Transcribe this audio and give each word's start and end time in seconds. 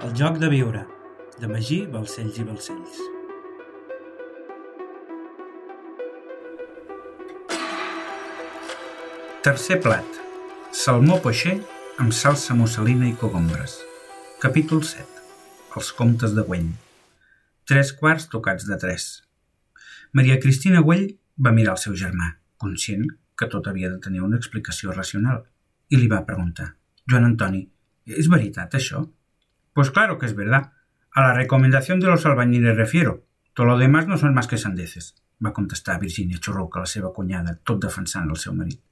El 0.00 0.14
joc 0.16 0.38
de 0.40 0.48
viure, 0.48 0.80
de 1.36 1.48
Magí, 1.48 1.82
Balcells 1.92 2.38
i 2.40 2.44
Balcells. 2.48 3.00
Tercer 9.44 9.76
plat. 9.84 10.16
Salmó 10.72 11.18
poixer 11.20 11.58
amb 12.00 12.16
salsa 12.16 12.56
musselina 12.56 13.10
i 13.10 13.12
cogombres. 13.20 13.76
Capítol 14.40 14.80
7. 14.88 15.04
Els 15.76 15.92
comtes 16.00 16.32
de 16.38 16.46
Güell. 16.48 16.72
Tres 17.68 17.92
quarts 18.00 18.30
tocats 18.32 18.64
de 18.72 18.80
tres. 18.80 19.10
Maria 20.16 20.40
Cristina 20.40 20.80
Güell 20.80 21.10
va 21.36 21.52
mirar 21.52 21.76
el 21.76 21.84
seu 21.84 22.00
germà, 22.06 22.38
conscient 22.56 23.04
que 23.36 23.52
tot 23.52 23.68
havia 23.68 23.92
de 23.92 24.00
tenir 24.00 24.24
una 24.24 24.40
explicació 24.40 24.96
racional, 24.96 25.44
i 25.92 26.00
li 26.00 26.08
va 26.08 26.24
preguntar. 26.24 26.72
Joan 27.04 27.34
Antoni, 27.34 27.66
és 28.08 28.32
veritat 28.32 28.80
això? 28.80 29.04
Pues 29.80 29.90
claro 29.90 30.18
que 30.18 30.26
es 30.26 30.36
verdad. 30.36 30.72
A 31.10 31.22
la 31.22 31.32
recomendación 31.32 32.00
de 32.00 32.06
los 32.06 32.26
albañiles 32.26 32.76
refiero. 32.76 33.24
Todo 33.54 33.64
lo 33.64 33.78
demás 33.78 34.06
no 34.06 34.18
son 34.18 34.34
más 34.34 34.46
que 34.46 34.58
sandeces, 34.58 35.14
va 35.42 35.54
contestar 35.54 35.98
Virginia 35.98 36.36
Churruca, 36.38 36.80
la 36.80 36.84
seva 36.86 37.14
cunyada, 37.14 37.54
tot 37.64 37.80
defensant 37.80 38.28
el 38.28 38.36
seu 38.36 38.52
marit. 38.52 38.82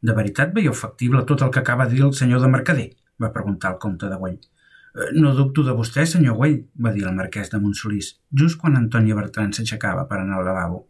De 0.00 0.14
veritat 0.14 0.52
veieu 0.54 0.70
factible 0.72 1.24
tot 1.26 1.42
el 1.42 1.50
que 1.50 1.58
acaba 1.64 1.88
de 1.88 1.96
dir 1.96 2.04
el 2.06 2.14
senyor 2.14 2.44
de 2.44 2.50
Mercader? 2.52 2.86
va 3.20 3.32
preguntar 3.32 3.72
el 3.72 3.80
comte 3.82 4.06
de 4.06 4.14
Güell. 4.20 4.38
Eh, 4.38 5.08
no 5.18 5.34
dubto 5.34 5.64
de 5.66 5.74
vostè, 5.74 6.06
senyor 6.06 6.38
Güell, 6.38 6.60
va 6.78 6.92
dir 6.94 7.08
el 7.08 7.18
marquès 7.18 7.50
de 7.50 7.58
Montsolís, 7.58 8.12
just 8.30 8.60
quan 8.60 8.78
Antònia 8.78 9.18
Bertran 9.18 9.50
s'aixecava 9.50 10.06
per 10.06 10.20
anar 10.20 10.38
al 10.38 10.46
lavabo. 10.46 10.84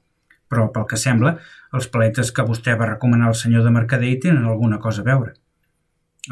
Però, 0.52 0.68
pel 0.68 0.84
que 0.84 1.00
sembla, 1.00 1.38
els 1.72 1.88
paletes 1.88 2.28
que 2.30 2.44
vostè 2.44 2.76
va 2.76 2.92
recomanar 2.92 3.32
al 3.32 3.40
senyor 3.40 3.64
de 3.64 3.72
Mercader 3.72 4.12
hi 4.12 4.20
tenen 4.20 4.44
alguna 4.44 4.82
cosa 4.84 5.00
a 5.00 5.08
veure. 5.08 5.32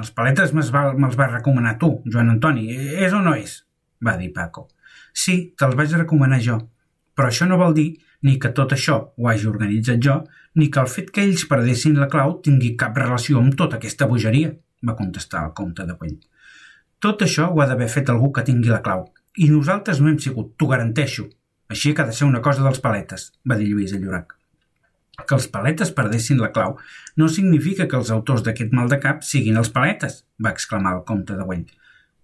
Els 0.01 0.13
paletes 0.17 0.55
me'ls 0.57 0.71
va, 0.73 0.87
me 0.97 1.11
va 1.13 1.29
recomanar 1.29 1.77
tu, 1.81 1.91
Joan 2.09 2.33
Antoni. 2.33 2.71
És 3.05 3.13
o 3.13 3.21
no 3.25 3.35
és? 3.37 3.61
va 4.03 4.17
dir 4.19 4.33
Paco. 4.35 4.67
Sí, 5.13 5.53
te'ls 5.59 5.77
vaig 5.79 5.93
recomanar 5.95 6.41
jo, 6.43 6.57
però 7.15 7.29
això 7.29 7.47
no 7.47 7.59
vol 7.61 7.77
dir 7.77 7.91
ni 8.27 8.39
que 8.43 8.51
tot 8.57 8.73
això 8.75 8.97
ho 9.17 9.29
hagi 9.31 9.47
organitzat 9.51 10.03
jo, 10.03 10.17
ni 10.59 10.69
que 10.71 10.83
el 10.83 10.91
fet 10.91 11.11
que 11.15 11.23
ells 11.27 11.45
perdessin 11.51 11.99
la 12.01 12.09
clau 12.11 12.39
tingui 12.47 12.75
cap 12.81 12.99
relació 12.99 13.39
amb 13.39 13.57
tota 13.59 13.79
aquesta 13.79 14.09
bogeria, 14.11 14.53
va 14.83 14.97
contestar 14.99 15.45
el 15.47 15.55
comte 15.59 15.87
de 15.87 15.97
Güell. 15.99 16.19
Tot 17.03 17.23
això 17.27 17.49
ho 17.51 17.63
ha 17.63 17.69
d'haver 17.71 17.91
fet 17.91 18.11
algú 18.11 18.33
que 18.33 18.47
tingui 18.47 18.71
la 18.73 18.83
clau, 18.83 19.07
i 19.39 19.49
nosaltres 19.51 20.01
no 20.01 20.11
hem 20.11 20.21
sigut, 20.23 20.55
t'ho 20.57 20.71
garanteixo. 20.71 21.29
Així 21.73 21.95
que 21.95 22.05
ha 22.05 22.11
de 22.11 22.15
ser 22.17 22.29
una 22.29 22.43
cosa 22.45 22.63
dels 22.67 22.83
paletes, 22.85 23.31
va 23.49 23.59
dir 23.59 23.71
Lluís 23.71 23.95
Llorac. 23.97 24.37
Que 25.21 25.37
els 25.37 25.47
paletes 25.53 25.93
perdessin 25.93 26.41
la 26.41 26.51
clau 26.57 26.79
no 27.21 27.29
significa 27.29 27.87
que 27.87 27.99
els 27.99 28.11
autors 28.15 28.43
d'aquest 28.47 28.73
mal 28.73 28.89
de 28.89 28.99
cap 29.01 29.23
siguin 29.29 29.61
els 29.61 29.71
paletes, 29.71 30.23
va 30.43 30.53
exclamar 30.57 30.97
el 30.97 31.05
comte 31.09 31.37
de 31.37 31.45
Güell. 31.45 31.67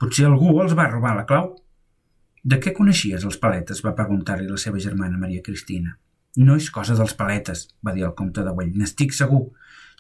Potser 0.01 0.27
algú 0.29 0.55
els 0.63 0.77
va 0.79 0.89
robar 0.89 1.15
la 1.17 1.27
clau. 1.29 1.53
De 2.45 2.57
què 2.63 2.73
coneixies 2.73 3.25
els 3.29 3.37
paletes? 3.37 3.85
va 3.85 3.97
preguntar-li 3.99 4.49
la 4.49 4.57
seva 4.57 4.81
germana 4.81 5.21
Maria 5.21 5.45
Cristina. 5.45 5.99
No 6.39 6.57
és 6.57 6.71
cosa 6.71 6.97
dels 6.97 7.15
paletes, 7.19 7.69
va 7.85 7.93
dir 7.93 8.07
el 8.09 8.15
comte 8.17 8.45
de 8.47 8.53
Güell, 8.57 8.77
n'estic 8.79 9.13
segur. 9.13 9.49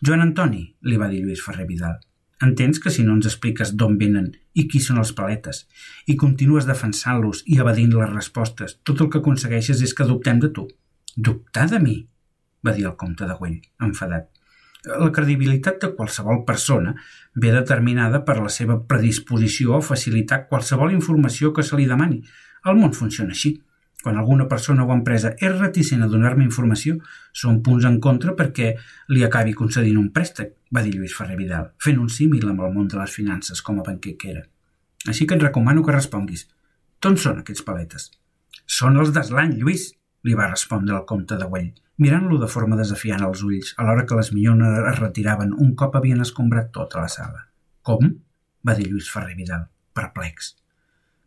Joan 0.00 0.22
Antoni, 0.22 0.62
li 0.82 0.96
va 0.96 1.08
dir 1.10 1.24
Lluís 1.24 1.42
Ferrer 1.42 1.66
Vidal, 1.66 1.96
entens 2.40 2.78
que 2.78 2.90
si 2.94 3.02
no 3.02 3.16
ens 3.16 3.26
expliques 3.26 3.72
d'on 3.74 3.96
venen 3.98 4.28
i 4.54 4.68
qui 4.70 4.80
són 4.80 5.00
els 5.02 5.10
paletes 5.12 5.64
i 6.06 6.14
continues 6.16 6.68
defensant-los 6.68 7.42
i 7.46 7.58
evadint 7.58 7.96
les 7.96 8.12
respostes, 8.12 8.76
tot 8.86 9.02
el 9.02 9.10
que 9.10 9.18
aconsegueixes 9.18 9.82
és 9.82 9.94
que 9.94 10.06
dubtem 10.06 10.38
de 10.38 10.52
tu. 10.54 10.68
Dubtar 11.16 11.66
de 11.72 11.82
mi? 11.82 11.96
Va 12.66 12.74
dir 12.74 12.86
el 12.88 12.96
comte 12.96 13.26
de 13.26 13.36
Güell, 13.38 13.60
enfadat. 13.84 14.28
La 14.88 15.10
credibilitat 15.12 15.80
de 15.82 15.90
qualsevol 15.94 16.44
persona 16.46 16.94
ve 17.34 17.50
determinada 17.52 18.22
per 18.24 18.38
la 18.38 18.50
seva 18.52 18.78
predisposició 18.90 19.74
a 19.76 19.82
facilitar 19.82 20.44
qualsevol 20.48 20.94
informació 20.94 21.52
que 21.52 21.64
se 21.66 21.76
li 21.76 21.88
demani. 21.90 22.20
El 22.64 22.78
món 22.78 22.94
funciona 22.94 23.34
així. 23.34 23.56
Quan 24.02 24.16
alguna 24.16 24.46
persona 24.46 24.84
o 24.86 24.92
empresa 24.94 25.32
és 25.42 25.56
reticent 25.58 26.04
a 26.04 26.08
donar-me 26.10 26.44
informació, 26.46 27.00
són 27.34 27.58
punts 27.66 27.84
en 27.88 27.98
contra 28.00 28.36
perquè 28.38 28.68
li 29.10 29.24
acabi 29.26 29.56
concedint 29.58 29.98
un 29.98 30.12
préstec, 30.14 30.54
va 30.74 30.84
dir 30.86 30.94
Lluís 30.94 31.16
Ferrer 31.18 31.36
Vidal, 31.40 31.72
fent 31.82 31.98
un 31.98 32.08
símil 32.08 32.46
amb 32.46 32.62
el 32.62 32.72
món 32.76 32.86
de 32.86 33.00
les 33.00 33.10
finances 33.10 33.60
com 33.66 33.80
a 33.80 33.86
banquer 33.88 34.14
que 34.20 34.30
era. 34.36 34.44
Així 35.10 35.26
que 35.26 35.34
et 35.34 35.42
recomano 35.42 35.82
que 35.82 35.96
responguis. 35.96 36.46
D'on 37.02 37.18
són 37.18 37.42
aquests 37.42 37.66
paletes? 37.66 38.10
Són 38.78 38.96
els 39.02 39.10
d'Eslany, 39.14 39.58
Lluís, 39.58 39.90
li 40.28 40.36
va 40.36 40.52
respondre 40.52 40.96
el 40.96 41.06
comte 41.08 41.40
de 41.40 41.48
Güell 41.48 41.72
mirant-lo 41.98 42.38
de 42.38 42.48
forma 42.48 42.78
desafiant 42.78 43.24
als 43.26 43.42
ulls, 43.42 43.74
alhora 43.76 44.06
que 44.06 44.16
les 44.16 44.30
millones 44.32 44.78
es 44.92 44.98
retiraven 45.02 45.52
un 45.52 45.74
cop 45.74 45.98
havien 45.98 46.22
escombrat 46.22 46.70
tota 46.72 47.02
la 47.02 47.10
sala. 47.12 47.44
Com? 47.82 48.14
va 48.66 48.74
dir 48.78 48.88
Lluís 48.88 49.10
Ferrer 49.10 49.36
Vidal, 49.36 49.68
perplex. 49.94 50.56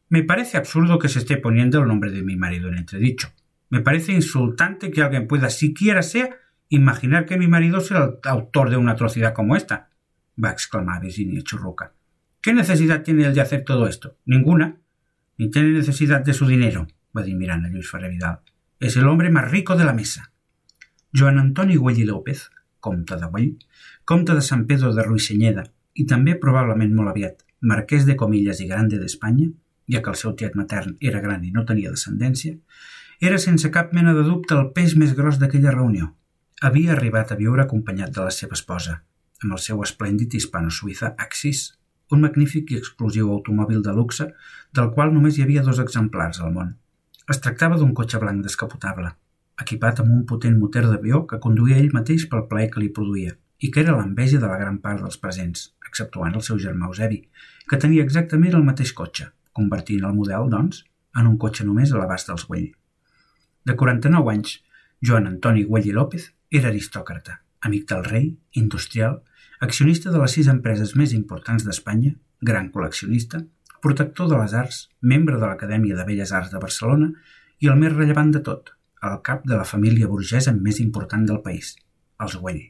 Me 0.09 0.23
parece 0.23 0.57
absurdo 0.57 0.99
que 0.99 1.09
se 1.09 1.19
esté 1.19 1.37
poniendo 1.37 1.79
el 1.79 1.87
nombre 1.87 2.11
de 2.11 2.23
mi 2.23 2.35
marido 2.35 2.69
en 2.69 2.77
entredicho. 2.77 3.29
Me 3.69 3.81
parece 3.81 4.11
insultante 4.11 4.91
que 4.91 5.01
alguien 5.01 5.27
pueda, 5.27 5.49
siquiera 5.49 6.03
sea, 6.03 6.29
imaginar 6.69 7.25
que 7.25 7.37
mi 7.37 7.47
marido 7.47 7.79
será 7.79 8.05
el 8.05 8.19
autor 8.23 8.69
de 8.69 8.77
una 8.77 8.93
atrocidad 8.93 9.33
como 9.33 9.55
esta, 9.55 9.89
va 10.41 10.51
exclamar 10.51 11.01
Virginia 11.01 11.41
Churruca. 11.41 11.93
¿Qué 12.41 12.53
necesidad 12.53 13.03
tiene 13.03 13.25
él 13.25 13.33
de 13.33 13.41
hacer 13.41 13.63
todo 13.63 13.87
esto? 13.87 14.17
Ninguna. 14.25 14.77
Ni 15.37 15.49
tiene 15.49 15.69
necesidad 15.69 16.21
de 16.21 16.33
su 16.33 16.47
dinero, 16.47 16.87
va 17.15 17.23
dir 17.23 17.35
mirant 17.35 17.65
a 17.65 17.69
Lluís 17.69 17.89
Ferrer. 17.89 18.13
Es 18.81 18.97
el 18.97 19.07
hombre 19.07 19.29
más 19.29 19.51
rico 19.51 19.75
de 19.77 19.85
la 19.85 19.93
mesa. 19.93 20.31
Joan 21.13 21.37
Antoni 21.37 21.75
Güell 21.75 21.99
i 21.99 22.03
López, 22.03 22.49
comte 22.79 23.15
de 23.15 23.27
Güell, 23.27 23.59
comte 24.05 24.33
de 24.33 24.41
Sant 24.41 24.63
Pedro 24.65 24.89
de 24.95 25.03
Ruixenyeda 25.05 25.67
i 25.93 26.07
també, 26.09 26.33
probablement 26.33 26.95
molt 26.97 27.11
aviat, 27.11 27.43
marquès 27.61 28.07
de 28.07 28.15
Comillas 28.17 28.57
i 28.65 28.65
Grande 28.71 28.97
d'Espanya, 28.97 29.51
ja 29.85 30.01
que 30.01 30.09
el 30.09 30.17
seu 30.17 30.33
tiet 30.33 30.57
matern 30.57 30.97
era 31.11 31.21
gran 31.21 31.45
i 31.45 31.53
no 31.53 31.61
tenia 31.61 31.93
descendència, 31.93 32.57
era 33.21 33.37
sense 33.45 33.69
cap 33.69 33.93
mena 33.93 34.17
de 34.17 34.25
dubte 34.25 34.57
el 34.57 34.73
peix 34.73 34.97
més 34.97 35.13
gros 35.13 35.37
d'aquella 35.37 35.77
reunió. 35.77 36.15
Havia 36.65 36.97
arribat 36.97 37.29
a 37.29 37.37
viure 37.37 37.67
acompanyat 37.67 38.17
de 38.17 38.25
la 38.25 38.33
seva 38.33 38.57
esposa, 38.57 39.03
amb 39.43 39.59
el 39.59 39.61
seu 39.61 39.85
esplèndid 39.85 40.33
hispano-suïssa 40.33 41.13
Axis, 41.21 41.67
un 42.09 42.25
magnífic 42.25 42.73
i 42.73 42.81
exclusiu 42.81 43.29
automòbil 43.29 43.85
de 43.85 43.93
luxe 43.93 44.31
del 44.73 44.89
qual 44.97 45.13
només 45.13 45.37
hi 45.37 45.45
havia 45.45 45.69
dos 45.69 45.85
exemplars 45.85 46.41
al 46.41 46.57
món. 46.57 46.79
Es 47.31 47.37
tractava 47.39 47.77
d'un 47.79 47.91
cotxe 47.95 48.19
blanc 48.19 48.41
descapotable, 48.43 49.09
equipat 49.63 49.99
amb 50.01 50.11
un 50.11 50.23
potent 50.29 50.57
motor 50.59 50.87
d'avió 50.89 51.21
que 51.29 51.37
conduïa 51.43 51.77
ell 51.79 51.93
mateix 51.95 52.25
pel 52.31 52.41
plaer 52.49 52.67
que 52.73 52.81
li 52.81 52.89
produïa 52.97 53.37
i 53.63 53.69
que 53.71 53.79
era 53.85 53.93
l'enveja 53.95 54.39
de 54.41 54.49
la 54.49 54.57
gran 54.59 54.79
part 54.83 54.99
dels 55.03 55.19
presents, 55.21 55.61
exceptuant 55.87 56.35
el 56.35 56.43
seu 56.47 56.59
germà 56.63 56.89
Eusebi, 56.89 57.21
que 57.69 57.79
tenia 57.83 58.03
exactament 58.03 58.57
el 58.57 58.65
mateix 58.67 58.91
cotxe, 58.97 59.29
convertint 59.59 60.03
el 60.09 60.17
model, 60.17 60.49
doncs, 60.51 60.81
en 61.15 61.29
un 61.29 61.37
cotxe 61.43 61.63
només 61.67 61.93
a 61.93 62.01
l'abast 62.01 62.31
dels 62.31 62.43
Güell. 62.49 62.67
De 63.69 63.77
49 63.79 64.33
anys, 64.33 64.57
Joan 64.99 65.29
Antoni 65.29 65.63
Güell 65.69 65.87
i 65.91 65.95
López 65.95 66.27
era 66.59 66.71
aristòcrata, 66.73 67.37
amic 67.69 67.87
del 67.93 68.03
rei, 68.09 68.27
industrial, 68.63 69.21
accionista 69.69 70.11
de 70.11 70.19
les 70.25 70.35
sis 70.39 70.51
empreses 70.51 70.97
més 70.99 71.15
importants 71.15 71.63
d'Espanya, 71.63 72.17
gran 72.41 72.71
col·leccionista, 72.75 73.45
protector 73.81 74.29
de 74.29 74.37
les 74.39 74.53
arts, 74.57 74.83
membre 75.01 75.39
de 75.39 75.47
l'Acadèmia 75.47 75.97
de 75.97 76.05
Belles 76.07 76.31
Arts 76.37 76.51
de 76.53 76.61
Barcelona 76.61 77.09
i 77.61 77.69
el 77.71 77.79
més 77.81 77.93
rellevant 77.95 78.31
de 78.35 78.41
tot, 78.45 78.71
el 79.01 79.17
cap 79.25 79.47
de 79.49 79.57
la 79.57 79.65
família 79.65 80.09
burgesa 80.09 80.53
més 80.53 80.79
important 80.83 81.25
del 81.25 81.41
país, 81.41 81.73
els 82.21 82.37
Güell. 82.37 82.61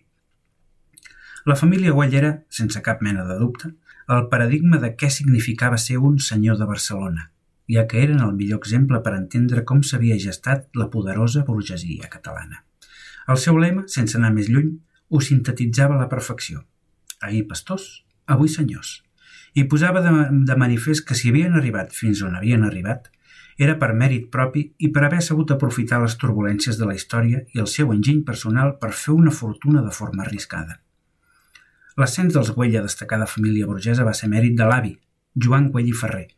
La 1.45 1.57
família 1.59 1.91
Güell 1.91 2.15
era, 2.15 2.31
sense 2.49 2.81
cap 2.85 3.01
mena 3.01 3.25
de 3.27 3.37
dubte, 3.39 3.73
el 4.15 4.27
paradigma 4.31 4.79
de 4.79 4.93
què 4.95 5.09
significava 5.11 5.77
ser 5.77 5.97
un 5.97 6.19
senyor 6.19 6.57
de 6.59 6.67
Barcelona, 6.69 7.27
ja 7.71 7.85
que 7.87 8.01
eren 8.03 8.23
el 8.23 8.33
millor 8.37 8.61
exemple 8.61 8.99
per 9.03 9.15
entendre 9.17 9.65
com 9.67 9.83
s'havia 9.83 10.19
gestat 10.19 10.67
la 10.75 10.89
poderosa 10.93 11.43
burgesia 11.47 12.09
catalana. 12.11 12.63
El 13.27 13.37
seu 13.37 13.59
lema, 13.61 13.85
sense 13.87 14.17
anar 14.17 14.33
més 14.35 14.49
lluny, 14.49 14.73
ho 15.09 15.21
sintetitzava 15.21 15.97
a 15.97 16.01
la 16.03 16.09
perfecció. 16.11 16.65
Ahir 17.21 17.45
pastors, 17.47 18.03
avui 18.25 18.49
senyors. 18.49 19.01
I 19.53 19.65
posava 19.71 20.01
de, 20.03 20.11
de 20.47 20.55
manifest 20.55 21.05
que 21.07 21.17
si 21.17 21.31
havien 21.31 21.57
arribat 21.59 21.91
fins 21.95 22.21
on 22.23 22.37
havien 22.37 22.63
arribat, 22.63 23.09
era 23.61 23.75
per 23.81 23.91
mèrit 23.97 24.29
propi 24.33 24.63
i 24.79 24.89
per 24.93 25.03
haver 25.05 25.19
sabut 25.21 25.51
aprofitar 25.53 25.99
les 26.01 26.15
turbulències 26.17 26.79
de 26.79 26.87
la 26.87 26.95
història 26.97 27.43
i 27.53 27.59
el 27.63 27.67
seu 27.67 27.91
enginy 27.93 28.23
personal 28.27 28.77
per 28.81 28.93
fer 28.95 29.13
una 29.13 29.33
fortuna 29.35 29.83
de 29.85 29.91
forma 29.93 30.23
arriscada. 30.23 30.79
L'ascens 31.99 32.33
dels 32.33 32.53
Güell 32.55 32.77
a 32.79 32.85
destacada 32.85 33.27
família 33.27 33.67
burgesa 33.67 34.07
va 34.07 34.15
ser 34.17 34.31
mèrit 34.31 34.55
de 34.57 34.67
l'avi, 34.69 34.95
Joan 35.35 35.67
Güell 35.73 35.91
i 35.91 35.97
Ferrer, 36.03 36.29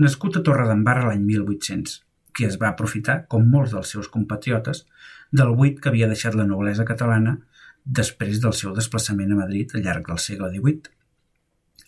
nascut 0.00 0.38
a 0.38 0.42
Torredembarra 0.46 1.10
l'any 1.10 1.22
1800, 1.28 2.00
qui 2.32 2.48
es 2.48 2.56
va 2.60 2.72
aprofitar, 2.72 3.26
com 3.28 3.44
molts 3.54 3.76
dels 3.76 3.92
seus 3.92 4.08
compatriotes, 4.08 4.86
del 5.30 5.52
buit 5.56 5.78
que 5.80 5.92
havia 5.92 6.08
deixat 6.08 6.34
la 6.38 6.48
noblesa 6.48 6.88
catalana 6.88 7.36
després 7.84 8.40
del 8.40 8.56
seu 8.56 8.74
desplaçament 8.76 9.32
a 9.32 9.38
Madrid 9.38 9.72
al 9.74 9.84
llarg 9.84 10.08
del 10.08 10.20
segle 10.24 10.50
XVIII. 10.52 11.01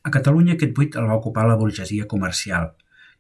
A 0.05 0.11
Catalunya 0.13 0.55
aquest 0.55 0.75
buit 0.77 0.97
el 1.01 1.07
va 1.09 1.17
ocupar 1.17 1.47
la 1.49 1.57
burgesia 1.57 2.07
comercial, 2.09 2.73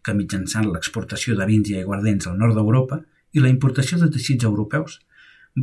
que 0.05 0.13
mitjançant 0.17 0.67
l'exportació 0.69 1.37
de 1.39 1.47
vins 1.49 1.71
i 1.73 1.79
aiguardents 1.81 2.29
al 2.29 2.37
nord 2.43 2.59
d'Europa 2.59 3.01
i 3.33 3.41
la 3.41 3.53
importació 3.53 3.99
de 4.03 4.11
teixits 4.13 4.45
europeus, 4.45 4.99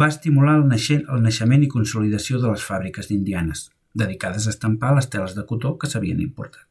va 0.02 0.10
estimular 0.10 0.56
el, 0.58 0.66
naixent, 0.72 1.04
el 1.14 1.22
naixement 1.22 1.62
i 1.62 1.70
consolidació 1.70 2.42
de 2.42 2.50
les 2.50 2.66
fàbriques 2.66 3.12
d'indianes, 3.12 3.68
dedicades 3.94 4.48
a 4.48 4.56
estampar 4.56 4.96
les 4.98 5.12
teles 5.14 5.38
de 5.38 5.46
cotó 5.46 5.76
que 5.78 5.92
s'havien 5.92 6.24
importat. 6.26 6.68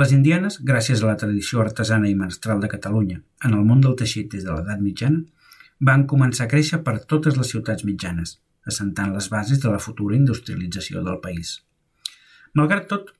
Les 0.00 0.12
indianes, 0.16 0.58
gràcies 0.72 1.02
a 1.02 1.10
la 1.12 1.16
tradició 1.20 1.60
artesana 1.62 2.08
i 2.08 2.18
menestral 2.18 2.60
de 2.60 2.70
Catalunya 2.74 3.20
en 3.46 3.54
el 3.54 3.64
món 3.68 3.82
del 3.84 3.94
teixit 4.02 4.32
des 4.34 4.46
de 4.48 4.50
l'edat 4.56 4.80
mitjana, 4.80 5.22
van 5.78 6.06
començar 6.10 6.46
a 6.48 6.50
créixer 6.50 6.82
per 6.82 6.98
totes 7.14 7.36
les 7.38 7.54
ciutats 7.54 7.84
mitjanes, 7.84 8.38
assentant 8.66 9.12
les 9.14 9.28
bases 9.30 9.60
de 9.62 9.70
la 9.70 9.82
futura 9.86 10.16
industrialització 10.16 11.02
del 11.06 11.20
país. 11.22 11.60
Malgrat 12.58 12.88
tot, 12.88 13.12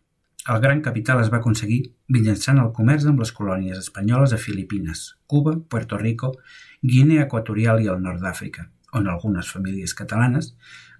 el 0.48 0.60
gran 0.60 0.80
capital 0.82 1.20
es 1.22 1.30
va 1.30 1.38
aconseguir 1.38 1.80
mitjançant 2.10 2.58
el 2.58 2.72
comerç 2.74 3.06
amb 3.06 3.20
les 3.22 3.30
colònies 3.36 3.78
espanyoles 3.78 4.32
a 4.34 4.40
Filipines, 4.44 5.02
Cuba, 5.26 5.54
Puerto 5.70 5.98
Rico, 5.98 6.32
Guinea 6.82 7.28
Equatorial 7.28 7.82
i 7.82 7.90
el 7.92 8.02
nord 8.02 8.22
d'Àfrica, 8.24 8.66
on 8.98 9.06
algunes 9.06 9.50
famílies 9.54 9.94
catalanes 9.94 10.52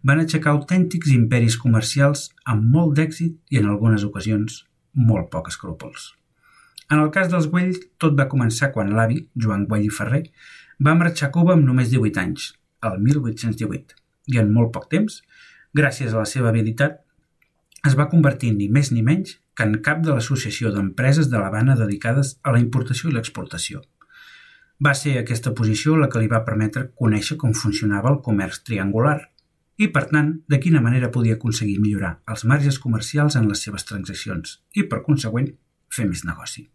van 0.06 0.22
aixecar 0.22 0.54
autèntics 0.54 1.10
imperis 1.14 1.58
comercials 1.58 2.28
amb 2.46 2.70
molt 2.76 2.94
d'èxit 2.98 3.38
i 3.50 3.58
en 3.58 3.68
algunes 3.70 4.06
ocasions 4.06 4.62
molt 4.94 5.30
poc 5.34 5.50
escrúpols. 5.50 6.12
En 6.92 7.00
el 7.00 7.10
cas 7.10 7.30
dels 7.32 7.48
Güell, 7.50 7.74
tot 7.98 8.14
va 8.18 8.28
començar 8.30 8.70
quan 8.72 8.92
l'avi, 8.94 9.22
Joan 9.34 9.66
Güell 9.66 9.86
i 9.86 9.94
Ferrer, 9.98 10.24
va 10.78 10.94
marxar 10.98 11.30
a 11.30 11.34
Cuba 11.34 11.54
amb 11.56 11.66
només 11.66 11.90
18 11.90 12.20
anys, 12.20 12.52
el 12.84 12.98
1818, 13.00 13.96
i 14.34 14.38
en 14.42 14.50
molt 14.54 14.74
poc 14.74 14.90
temps, 14.92 15.22
gràcies 15.74 16.12
a 16.12 16.20
la 16.20 16.28
seva 16.28 16.50
habilitat, 16.50 17.00
es 17.88 17.96
va 17.98 18.08
convertir 18.10 18.52
ni 18.54 18.68
més 18.70 18.92
ni 18.94 19.02
menys 19.02 19.38
que 19.58 19.64
en 19.66 19.80
cap 19.86 20.02
de 20.06 20.12
l'associació 20.14 20.70
d'empreses 20.74 21.28
de 21.30 21.38
l'Havana 21.40 21.74
dedicades 21.78 22.36
a 22.42 22.54
la 22.54 22.60
importació 22.62 23.10
i 23.10 23.16
l'exportació. 23.16 23.82
Va 24.82 24.94
ser 24.98 25.16
aquesta 25.18 25.52
posició 25.58 25.96
la 25.98 26.08
que 26.12 26.22
li 26.22 26.30
va 26.30 26.44
permetre 26.46 26.88
conèixer 27.02 27.36
com 27.40 27.54
funcionava 27.58 28.12
el 28.14 28.20
comerç 28.28 28.62
triangular 28.68 29.18
i, 29.82 29.88
per 29.90 30.04
tant, 30.14 30.32
de 30.48 30.60
quina 30.62 30.82
manera 30.84 31.10
podia 31.10 31.36
aconseguir 31.38 31.78
millorar 31.82 32.14
els 32.30 32.46
marges 32.52 32.78
comercials 32.78 33.36
en 33.40 33.50
les 33.50 33.66
seves 33.66 33.86
transaccions 33.90 34.58
i, 34.78 34.86
per 34.86 35.02
consegüent, 35.02 35.50
fer 35.90 36.06
més 36.08 36.24
negoci. 36.28 36.68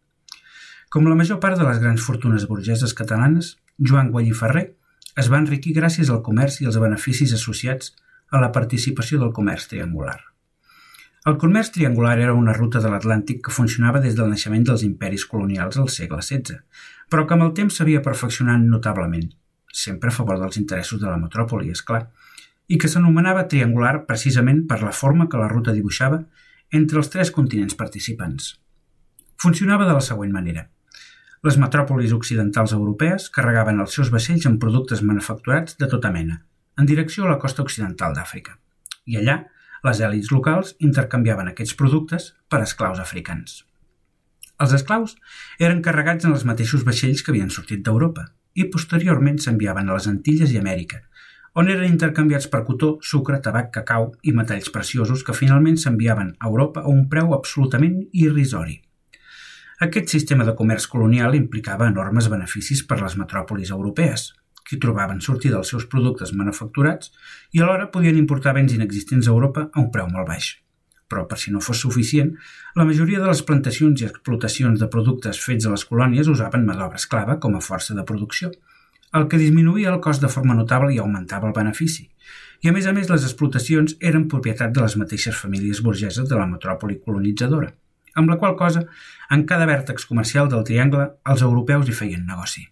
Com 0.91 1.07
la 1.07 1.15
major 1.19 1.39
part 1.43 1.59
de 1.59 1.67
les 1.67 1.79
grans 1.83 2.03
fortunes 2.03 2.47
burgeses 2.51 2.95
catalanes, 2.95 3.55
Joan 3.79 4.11
Guall 4.11 4.31
i 4.31 4.35
Ferrer 4.35 4.69
es 5.19 5.31
va 5.31 5.39
enriquir 5.39 5.75
gràcies 5.75 6.11
al 6.11 6.23
comerç 6.23 6.61
i 6.61 6.67
als 6.67 6.79
beneficis 6.79 7.35
associats 7.35 7.93
a 8.31 8.43
la 8.43 8.51
participació 8.55 9.19
del 9.23 9.35
comerç 9.35 9.71
triangular. 9.71 10.19
El 11.27 11.35
comerç 11.35 11.73
triangular 11.75 12.13
era 12.23 12.33
una 12.39 12.53
ruta 12.55 12.79
de 12.79 12.87
l'Atlàntic 12.87 13.41
que 13.45 13.51
funcionava 13.51 13.99
des 13.99 14.13
del 14.15 14.29
naixement 14.31 14.61
dels 14.67 14.83
imperis 14.87 15.25
colonials 15.27 15.75
al 15.81 15.89
segle 15.91 16.21
XVI, 16.21 16.61
però 17.11 17.25
que 17.27 17.35
amb 17.35 17.43
el 17.43 17.49
temps 17.57 17.79
s'havia 17.79 18.03
perfeccionat 18.05 18.63
notablement, 18.63 19.25
sempre 19.81 20.07
a 20.07 20.15
favor 20.17 20.39
dels 20.39 20.55
interessos 20.61 21.01
de 21.01 21.09
la 21.09 21.17
metròpoli, 21.19 21.73
és 21.75 21.81
clar, 21.89 22.05
i 22.71 22.77
que 22.79 22.87
s'anomenava 22.87 23.43
triangular 23.51 24.05
precisament 24.07 24.61
per 24.69 24.77
la 24.85 24.93
forma 25.01 25.27
que 25.27 25.41
la 25.41 25.49
ruta 25.51 25.75
dibuixava 25.75 26.21
entre 26.79 27.01
els 27.03 27.11
tres 27.11 27.33
continents 27.39 27.75
participants. 27.75 28.53
Funcionava 29.35 29.89
de 29.89 29.99
la 29.99 30.05
següent 30.07 30.31
manera. 30.31 30.69
Les 31.43 31.59
metròpolis 31.59 32.15
occidentals 32.15 32.71
europees 32.79 33.27
carregaven 33.35 33.83
els 33.83 33.99
seus 33.99 34.13
vaixells 34.15 34.47
amb 34.47 34.63
productes 34.63 35.03
manufacturats 35.03 35.75
de 35.75 35.91
tota 35.91 36.15
mena, 36.15 36.39
en 36.79 36.87
direcció 36.87 37.27
a 37.27 37.35
la 37.35 37.39
costa 37.43 37.67
occidental 37.67 38.15
d'Àfrica. 38.15 38.55
I 39.11 39.19
allà, 39.19 39.41
les 39.85 40.01
èlits 40.01 40.31
locals 40.33 40.73
intercanviaven 40.79 41.51
aquests 41.51 41.77
productes 41.79 42.31
per 42.49 42.61
esclaus 42.65 43.01
africans. 43.03 43.63
Els 44.63 44.73
esclaus 44.73 45.13
eren 45.61 45.83
carregats 45.85 46.25
en 46.25 46.33
els 46.33 46.45
mateixos 46.49 46.85
vaixells 46.87 47.21
que 47.21 47.33
havien 47.33 47.53
sortit 47.53 47.83
d'Europa 47.85 48.25
i 48.57 48.65
posteriorment 48.73 49.37
s'enviaven 49.43 49.89
a 49.89 49.97
les 49.99 50.07
Antilles 50.09 50.53
i 50.53 50.57
Amèrica, 50.57 51.03
on 51.57 51.69
eren 51.73 51.89
intercanviats 51.89 52.49
per 52.53 52.63
cotó, 52.65 52.89
sucre, 53.01 53.39
tabac, 53.41 53.71
cacau 53.73 54.11
i 54.21 54.33
metalls 54.39 54.69
preciosos 54.73 55.23
que 55.25 55.33
finalment 55.37 55.77
s'enviaven 55.81 56.35
a 56.37 56.49
Europa 56.51 56.83
a 56.83 56.91
un 56.91 57.07
preu 57.09 57.33
absolutament 57.37 58.03
irrisori. 58.13 58.77
Aquest 59.85 60.13
sistema 60.13 60.45
de 60.45 60.53
comerç 60.57 60.85
colonial 60.89 61.37
implicava 61.37 61.89
enormes 61.89 62.29
beneficis 62.33 62.83
per 62.85 62.99
les 63.01 63.17
metròpolis 63.17 63.73
europees, 63.73 64.31
que 64.67 64.79
trobaven 64.83 65.21
sortir 65.23 65.53
dels 65.53 65.71
seus 65.71 65.87
productes 65.87 66.33
manufacturats 66.35 67.11
i 67.55 67.63
alhora 67.63 67.89
podien 67.91 68.19
importar 68.19 68.53
béns 68.57 68.75
inexistents 68.75 69.27
a 69.27 69.35
Europa 69.35 69.69
a 69.71 69.83
un 69.83 69.91
preu 69.91 70.09
molt 70.11 70.27
baix. 70.27 70.55
Però, 71.07 71.23
per 71.27 71.37
si 71.39 71.53
no 71.55 71.61
fos 71.63 71.79
suficient, 71.79 72.33
la 72.75 72.83
majoria 72.87 73.21
de 73.23 73.29
les 73.29 73.41
plantacions 73.47 74.01
i 74.01 74.07
explotacions 74.09 74.79
de 74.81 74.89
productes 74.91 75.39
fets 75.39 75.65
a 75.65 75.71
les 75.71 75.85
colònies 75.87 76.27
usaven 76.27 76.67
mà 76.67 76.75
d'obra 76.75 76.99
esclava 76.99 77.37
com 77.39 77.55
a 77.55 77.63
força 77.63 77.95
de 77.95 78.03
producció, 78.03 78.51
el 79.15 79.29
que 79.31 79.39
disminuïa 79.39 79.93
el 79.93 80.01
cost 80.03 80.21
de 80.21 80.29
forma 80.31 80.55
notable 80.57 80.91
i 80.93 80.99
augmentava 80.99 81.47
el 81.47 81.55
benefici. 81.55 82.09
I 82.61 82.69
a 82.69 82.73
més 82.75 82.87
a 82.89 82.93
més 82.93 83.07
les 83.07 83.23
explotacions 83.23 83.95
eren 84.11 84.27
propietat 84.27 84.73
de 84.75 84.83
les 84.83 84.97
mateixes 84.99 85.37
famílies 85.39 85.79
burgeses 85.85 86.27
de 86.27 86.35
la 86.35 86.47
metròpoli 86.49 86.99
colonitzadora, 86.99 87.71
amb 88.17 88.33
la 88.33 88.37
qual 88.41 88.57
cosa, 88.59 88.83
en 89.31 89.45
cada 89.47 89.67
vèrtex 89.69 90.07
comercial 90.09 90.49
del 90.51 90.65
triangle, 90.67 91.11
els 91.31 91.43
europeus 91.45 91.87
hi 91.87 91.95
feien 91.95 92.25
negoci. 92.27 92.65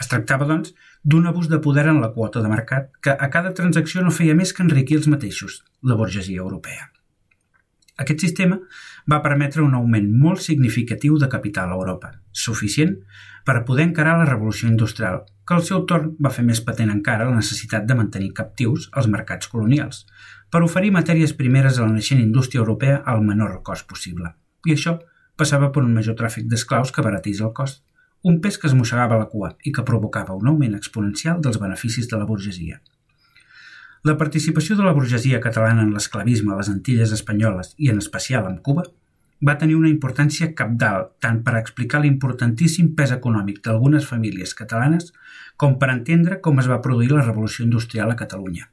Es 0.00 0.08
tractava, 0.08 0.46
doncs, 0.48 0.72
d'un 1.02 1.26
abús 1.26 1.48
de 1.48 1.58
poder 1.58 1.86
en 1.88 2.00
la 2.00 2.12
quota 2.12 2.42
de 2.42 2.48
mercat 2.48 2.90
que 3.00 3.10
a 3.10 3.30
cada 3.32 3.54
transacció 3.56 4.02
no 4.04 4.12
feia 4.12 4.36
més 4.36 4.52
que 4.52 4.62
enriquir 4.62 5.00
els 5.00 5.08
mateixos, 5.08 5.62
la 5.82 5.96
burgesia 5.96 6.44
europea. 6.44 6.90
Aquest 8.00 8.22
sistema 8.24 8.56
va 9.12 9.20
permetre 9.24 9.62
un 9.62 9.74
augment 9.76 10.06
molt 10.22 10.40
significatiu 10.40 11.18
de 11.20 11.28
capital 11.28 11.72
a 11.72 11.76
Europa, 11.76 12.14
suficient 12.32 12.94
per 13.44 13.64
poder 13.68 13.84
encarar 13.88 14.16
la 14.18 14.28
revolució 14.28 14.68
industrial, 14.68 15.22
que 15.46 15.56
al 15.56 15.64
seu 15.66 15.84
torn 15.88 16.14
va 16.22 16.32
fer 16.32 16.44
més 16.46 16.62
patent 16.64 16.92
encara 16.92 17.28
la 17.28 17.36
necessitat 17.36 17.84
de 17.88 17.96
mantenir 17.98 18.32
captius 18.36 18.88
els 18.96 19.08
mercats 19.12 19.50
colonials, 19.52 20.06
per 20.50 20.62
oferir 20.64 20.92
matèries 20.96 21.36
primeres 21.36 21.78
a 21.78 21.86
la 21.86 21.94
naixent 21.96 22.20
indústria 22.22 22.60
europea 22.64 23.02
al 23.04 23.24
menor 23.24 23.60
cost 23.66 23.88
possible. 23.88 24.32
I 24.66 24.76
això 24.76 24.96
passava 25.36 25.70
per 25.72 25.84
un 25.84 25.92
major 25.96 26.16
tràfic 26.16 26.48
d'esclaus 26.48 26.92
que 26.92 27.04
baratís 27.04 27.40
el 27.40 27.52
cost 27.56 27.84
un 28.22 28.40
pes 28.44 28.58
que 28.58 28.68
es 28.68 28.76
mossegava 28.76 29.18
la 29.18 29.28
cua 29.32 29.54
i 29.64 29.72
que 29.72 29.84
provocava 29.86 30.36
un 30.36 30.48
augment 30.52 30.76
exponencial 30.76 31.40
dels 31.40 31.60
beneficis 31.60 32.08
de 32.08 32.18
la 32.20 32.26
burgesia. 32.28 32.80
La 34.04 34.16
participació 34.16 34.76
de 34.76 34.84
la 34.84 34.92
burgesia 34.96 35.40
catalana 35.44 35.82
en 35.84 35.92
l'esclavisme 35.92 36.52
a 36.52 36.58
les 36.58 36.68
Antilles 36.72 37.12
espanyoles 37.16 37.74
i 37.76 37.90
en 37.92 38.00
especial 38.00 38.46
amb 38.48 38.60
Cuba 38.64 38.84
va 39.48 39.56
tenir 39.60 39.76
una 39.76 39.88
importància 39.88 40.50
capdal 40.56 41.06
tant 41.24 41.40
per 41.44 41.56
explicar 41.58 42.00
l'importantíssim 42.00 42.94
pes 42.96 43.12
econòmic 43.16 43.62
d'algunes 43.64 44.08
famílies 44.08 44.52
catalanes 44.56 45.12
com 45.56 45.78
per 45.80 45.90
entendre 45.92 46.40
com 46.44 46.60
es 46.60 46.68
va 46.68 46.80
produir 46.84 47.10
la 47.12 47.24
revolució 47.24 47.64
industrial 47.64 48.12
a 48.12 48.18
Catalunya. 48.20 48.68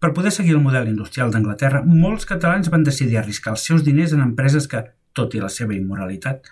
Per 0.00 0.12
poder 0.16 0.32
seguir 0.32 0.56
el 0.56 0.64
model 0.64 0.88
industrial 0.88 1.32
d'Anglaterra, 1.32 1.82
molts 1.84 2.28
catalans 2.28 2.68
van 2.72 2.84
decidir 2.84 3.16
arriscar 3.20 3.54
els 3.56 3.64
seus 3.68 3.84
diners 3.84 4.12
en 4.12 4.24
empreses 4.24 4.68
que, 4.68 4.82
tot 5.16 5.32
i 5.34 5.40
la 5.40 5.48
seva 5.52 5.76
immoralitat, 5.76 6.44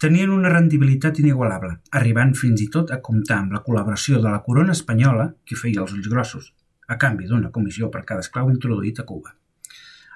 tenien 0.00 0.30
una 0.32 0.48
rendibilitat 0.48 1.18
inigualable, 1.20 1.74
arribant 1.98 2.32
fins 2.38 2.62
i 2.64 2.70
tot 2.72 2.90
a 2.90 3.00
comptar 3.04 3.36
amb 3.42 3.52
la 3.52 3.60
col·laboració 3.66 4.22
de 4.22 4.30
la 4.30 4.40
corona 4.46 4.72
espanyola, 4.72 5.26
qui 5.44 5.58
feia 5.60 5.82
els 5.84 5.92
ulls 5.92 6.08
grossos, 6.08 6.46
a 6.88 6.96
canvi 7.02 7.28
d'una 7.28 7.50
comissió 7.52 7.90
per 7.92 8.06
cada 8.08 8.24
esclau 8.24 8.48
introduït 8.48 9.02
a 9.02 9.04
Cuba. 9.10 9.34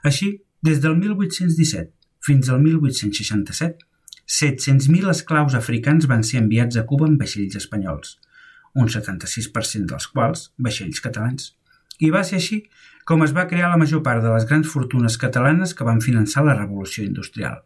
Així, 0.08 0.30
des 0.64 0.80
del 0.80 0.96
1817 0.96 1.92
fins 2.24 2.48
al 2.48 2.62
1867, 2.64 3.84
700.000 4.24 5.12
esclaus 5.12 5.54
africans 5.58 6.08
van 6.08 6.24
ser 6.24 6.40
enviats 6.40 6.80
a 6.80 6.86
Cuba 6.88 7.04
amb 7.10 7.20
vaixells 7.20 7.60
espanyols, 7.60 8.16
un 8.80 8.88
76% 8.88 9.92
dels 9.92 10.08
quals 10.08 10.48
vaixells 10.56 11.04
catalans. 11.04 11.52
I 12.00 12.08
va 12.10 12.24
ser 12.24 12.40
així 12.40 12.62
com 13.04 13.20
es 13.22 13.36
va 13.36 13.44
crear 13.52 13.68
la 13.68 13.76
major 13.76 14.00
part 14.02 14.24
de 14.24 14.32
les 14.32 14.48
grans 14.48 14.70
fortunes 14.72 15.20
catalanes 15.20 15.76
que 15.76 15.84
van 15.84 16.00
finançar 16.00 16.48
la 16.48 16.56
revolució 16.56 17.04
industrial. 17.04 17.60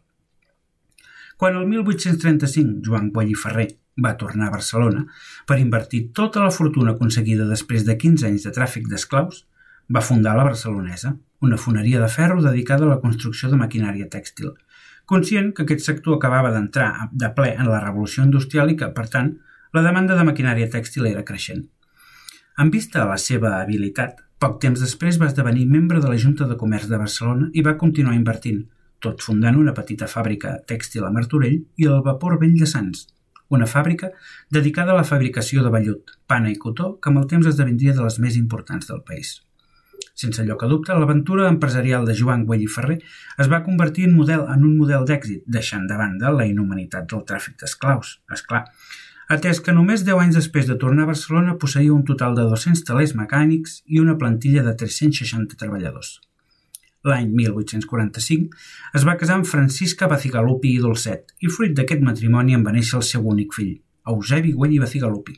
Quan 1.39 1.55
el 1.55 1.69
1835 1.71 2.81
Joan 2.83 3.13
Guall 3.15 3.29
i 3.31 3.37
Ferrer 3.39 3.69
va 4.03 4.17
tornar 4.19 4.49
a 4.49 4.55
Barcelona 4.57 5.05
per 5.47 5.61
invertir 5.63 6.01
tota 6.19 6.43
la 6.43 6.51
fortuna 6.55 6.97
aconseguida 6.97 7.45
després 7.47 7.85
de 7.87 7.95
15 7.95 8.27
anys 8.27 8.47
de 8.49 8.51
tràfic 8.57 8.89
d'esclaus, 8.91 9.45
va 9.87 10.03
fundar 10.03 10.33
la 10.35 10.47
Barcelonesa, 10.49 11.13
una 11.41 11.57
foneria 11.57 12.01
de 12.03 12.09
ferro 12.11 12.43
dedicada 12.43 12.85
a 12.87 12.91
la 12.91 12.99
construcció 13.05 13.53
de 13.53 13.59
maquinària 13.61 14.09
tèxtil, 14.11 14.51
conscient 15.07 15.53
que 15.55 15.63
aquest 15.63 15.87
sector 15.87 16.17
acabava 16.17 16.51
d'entrar 16.51 16.89
de 17.13 17.31
ple 17.37 17.53
en 17.55 17.71
la 17.71 17.85
revolució 17.85 18.25
industrial 18.27 18.73
i 18.73 18.77
que, 18.81 18.89
per 18.97 19.07
tant, 19.13 19.37
la 19.73 19.85
demanda 19.87 20.17
de 20.19 20.25
maquinària 20.27 20.67
tèxtil 20.73 21.07
era 21.07 21.23
creixent. 21.29 21.69
En 22.59 22.75
vista 22.75 23.05
a 23.05 23.13
la 23.13 23.21
seva 23.23 23.61
habilitat, 23.61 24.25
poc 24.43 24.59
temps 24.67 24.83
després 24.83 25.21
va 25.23 25.31
esdevenir 25.31 25.71
membre 25.71 26.03
de 26.03 26.11
la 26.11 26.19
Junta 26.19 26.51
de 26.51 26.59
Comerç 26.59 26.91
de 26.91 26.99
Barcelona 26.99 27.47
i 27.55 27.63
va 27.63 27.79
continuar 27.79 28.19
invertint, 28.19 28.65
tot 29.05 29.23
fundant 29.23 29.59
una 29.59 29.75
petita 29.77 30.09
fàbrica 30.11 30.57
tèxtil 30.71 31.07
a 31.07 31.13
Martorell 31.15 31.61
i 31.77 31.87
el 31.87 32.03
Vapor 32.07 32.39
Vell 32.43 32.59
de 32.61 32.67
Sants, 32.67 33.07
una 33.49 33.67
fàbrica 33.67 34.11
dedicada 34.51 34.93
a 34.93 35.01
la 35.01 35.09
fabricació 35.09 35.65
de 35.65 35.73
vellut, 35.73 36.17
pana 36.27 36.51
i 36.53 36.57
cotó 36.61 36.97
que 37.01 37.11
amb 37.11 37.23
el 37.23 37.29
temps 37.31 37.47
esdevindria 37.49 37.95
de 37.97 38.05
les 38.05 38.19
més 38.21 38.37
importants 38.37 38.91
del 38.91 39.05
país. 39.07 39.39
Sense 40.19 40.43
lloc 40.45 40.63
a 40.65 40.69
dubte, 40.71 40.95
l'aventura 40.95 41.49
empresarial 41.49 42.07
de 42.07 42.15
Joan 42.21 42.45
Güell 42.47 42.65
i 42.67 42.71
Ferrer 42.71 42.99
es 43.43 43.51
va 43.51 43.63
convertir 43.67 44.09
en, 44.09 44.17
model, 44.19 44.45
en 44.51 44.65
un 44.67 44.77
model 44.79 45.07
d'èxit, 45.07 45.45
deixant 45.47 45.87
de 45.91 45.99
banda 45.99 46.35
la 46.35 46.47
inhumanitat 46.47 47.07
del 47.11 47.25
tràfic 47.29 47.59
d'esclaus, 47.63 48.17
és 48.35 48.43
clar, 48.51 48.65
atès 49.35 49.63
que 49.63 49.75
només 49.77 50.05
10 50.07 50.25
anys 50.27 50.41
després 50.41 50.67
de 50.67 50.79
tornar 50.85 51.07
a 51.07 51.13
Barcelona 51.13 51.57
posseïa 51.63 51.95
un 51.95 52.05
total 52.09 52.35
de 52.39 52.49
200 52.51 52.85
talers 52.91 53.15
mecànics 53.19 53.83
i 53.87 54.03
una 54.03 54.19
plantilla 54.19 54.67
de 54.67 54.75
360 54.83 55.59
treballadors. 55.61 56.19
L'any 57.07 57.29
1845, 57.31 58.49
es 58.99 59.05
va 59.07 59.17
casar 59.21 59.37
amb 59.39 59.47
Francisca 59.47 60.09
Bacigalupi 60.11 60.73
i 60.75 60.81
Dolcet 60.83 61.35
i 61.45 61.51
fruit 61.53 61.75
d'aquest 61.77 62.03
matrimoni 62.03 62.57
en 62.57 62.65
va 62.67 62.75
néixer 62.75 62.99
el 62.99 63.07
seu 63.07 63.29
únic 63.35 63.55
fill, 63.55 63.77
Eusebi 64.09 64.55
Güell 64.57 64.75
i 64.79 64.81
Bacigalupi. 64.83 65.37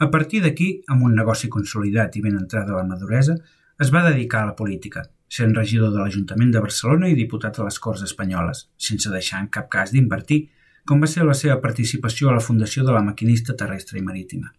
A 0.00 0.08
partir 0.12 0.40
d'aquí, 0.44 0.68
amb 0.88 1.02
un 1.08 1.16
negoci 1.18 1.50
consolidat 1.52 2.14
i 2.16 2.22
ben 2.24 2.38
entrada 2.38 2.72
a 2.72 2.78
la 2.78 2.86
maduresa, 2.88 3.36
es 3.80 3.90
va 3.92 4.04
dedicar 4.06 4.44
a 4.44 4.50
la 4.52 4.56
política, 4.56 5.02
sent 5.28 5.52
regidor 5.56 5.92
de 5.92 6.00
l'Ajuntament 6.00 6.54
de 6.54 6.62
Barcelona 6.62 7.10
i 7.10 7.18
diputat 7.18 7.58
a 7.58 7.66
les 7.66 7.78
Corts 7.78 8.06
Espanyoles, 8.06 8.64
sense 8.76 9.12
deixar 9.12 9.42
en 9.42 9.50
cap 9.52 9.68
cas 9.72 9.92
d'invertir, 9.92 10.40
com 10.86 11.02
va 11.02 11.10
ser 11.10 11.26
la 11.26 11.36
seva 11.36 11.60
participació 11.60 12.30
a 12.30 12.38
la 12.38 12.44
fundació 12.44 12.86
de 12.86 12.96
la 12.96 13.04
maquinista 13.04 13.54
terrestre 13.56 14.00
i 14.00 14.06
marítima. 14.06 14.50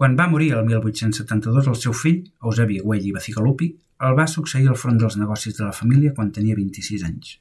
Quan 0.00 0.14
va 0.16 0.30
morir 0.32 0.54
el 0.56 0.62
1872 0.64 1.66
el 1.68 1.74
seu 1.76 1.92
fill, 1.92 2.22
Eusebi 2.40 2.78
Güell 2.80 3.04
i 3.04 3.10
Bacigalupi, 3.12 3.66
el 4.06 4.14
va 4.16 4.24
succeir 4.32 4.70
al 4.70 4.78
front 4.80 4.96
dels 4.96 5.18
negocis 5.20 5.58
de 5.58 5.66
la 5.66 5.74
família 5.76 6.14
quan 6.16 6.30
tenia 6.32 6.56
26 6.56 7.02
anys. 7.04 7.34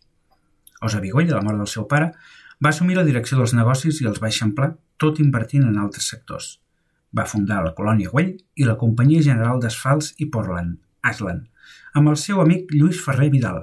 Eusebi 0.82 1.14
Güell, 1.14 1.32
a 1.32 1.38
la 1.38 1.46
mort 1.46 1.62
del 1.62 1.70
seu 1.72 1.86
pare, 1.94 2.10
va 2.60 2.74
assumir 2.74 2.98
la 2.98 3.06
direcció 3.08 3.40
dels 3.40 3.54
negocis 3.56 4.02
i 4.04 4.10
els 4.12 4.20
va 4.20 4.28
eixamplar, 4.28 4.74
tot 5.00 5.22
invertint 5.24 5.70
en 5.70 5.80
altres 5.80 6.12
sectors. 6.12 6.50
Va 7.16 7.30
fundar 7.32 7.62
la 7.64 7.72
colònia 7.80 8.12
Güell 8.12 8.36
i 8.60 8.68
la 8.68 8.76
Companyia 8.84 9.24
General 9.30 9.64
d'Asfalts 9.64 10.18
i 10.20 10.28
Portland, 10.28 10.76
Aslan, 11.00 11.46
amb 11.96 12.12
el 12.12 12.20
seu 12.20 12.44
amic 12.44 12.76
Lluís 12.76 13.00
Ferrer 13.06 13.30
Vidal. 13.38 13.62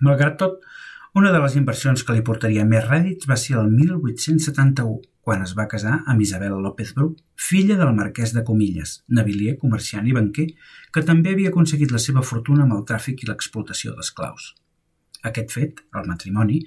Malgrat 0.00 0.40
tot, 0.40 0.64
una 1.14 1.32
de 1.32 1.40
les 1.42 1.56
inversions 1.58 2.04
que 2.06 2.14
li 2.14 2.22
portaria 2.26 2.64
més 2.64 2.84
rèdits 2.86 3.26
va 3.26 3.36
ser 3.40 3.56
el 3.58 3.70
1871, 3.74 5.00
quan 5.26 5.42
es 5.42 5.56
va 5.58 5.66
casar 5.70 5.96
amb 6.06 6.22
Isabel 6.22 6.54
López 6.62 6.94
Bru, 6.94 7.10
filla 7.34 7.76
del 7.80 7.92
marquès 7.96 8.32
de 8.36 8.44
Comilles, 8.46 9.00
navilier, 9.08 9.56
comerciant 9.58 10.06
i 10.06 10.14
banquer, 10.16 10.46
que 10.94 11.02
també 11.06 11.34
havia 11.34 11.50
aconseguit 11.50 11.90
la 11.90 12.00
seva 12.02 12.22
fortuna 12.22 12.64
amb 12.64 12.78
el 12.78 12.86
tràfic 12.86 13.24
i 13.24 13.30
l'explotació 13.30 13.96
d'esclaus. 13.96 14.54
Aquest 15.26 15.52
fet, 15.52 15.82
el 15.98 16.06
matrimoni, 16.08 16.62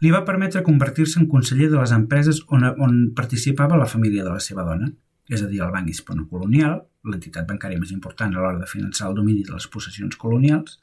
li 0.00 0.14
va 0.14 0.24
permetre 0.24 0.64
convertir-se 0.64 1.18
en 1.20 1.28
conseller 1.28 1.68
de 1.68 1.76
les 1.82 1.92
empreses 1.92 2.40
on, 2.48 2.64
on 2.64 2.96
participava 3.18 3.76
la 3.76 3.90
família 3.90 4.24
de 4.24 4.32
la 4.32 4.40
seva 4.40 4.64
dona, 4.64 4.88
és 5.28 5.42
a 5.44 5.50
dir, 5.50 5.60
el 5.60 5.74
Banc 5.74 5.90
Hispanocolonial, 5.90 6.78
l'entitat 7.10 7.46
bancària 7.50 7.80
més 7.80 7.92
important 7.92 8.32
a 8.32 8.40
l'hora 8.40 8.62
de 8.62 8.70
finançar 8.70 9.10
el 9.10 9.18
domini 9.18 9.44
de 9.44 9.52
les 9.52 9.66
possessions 9.68 10.16
colonials, 10.16 10.78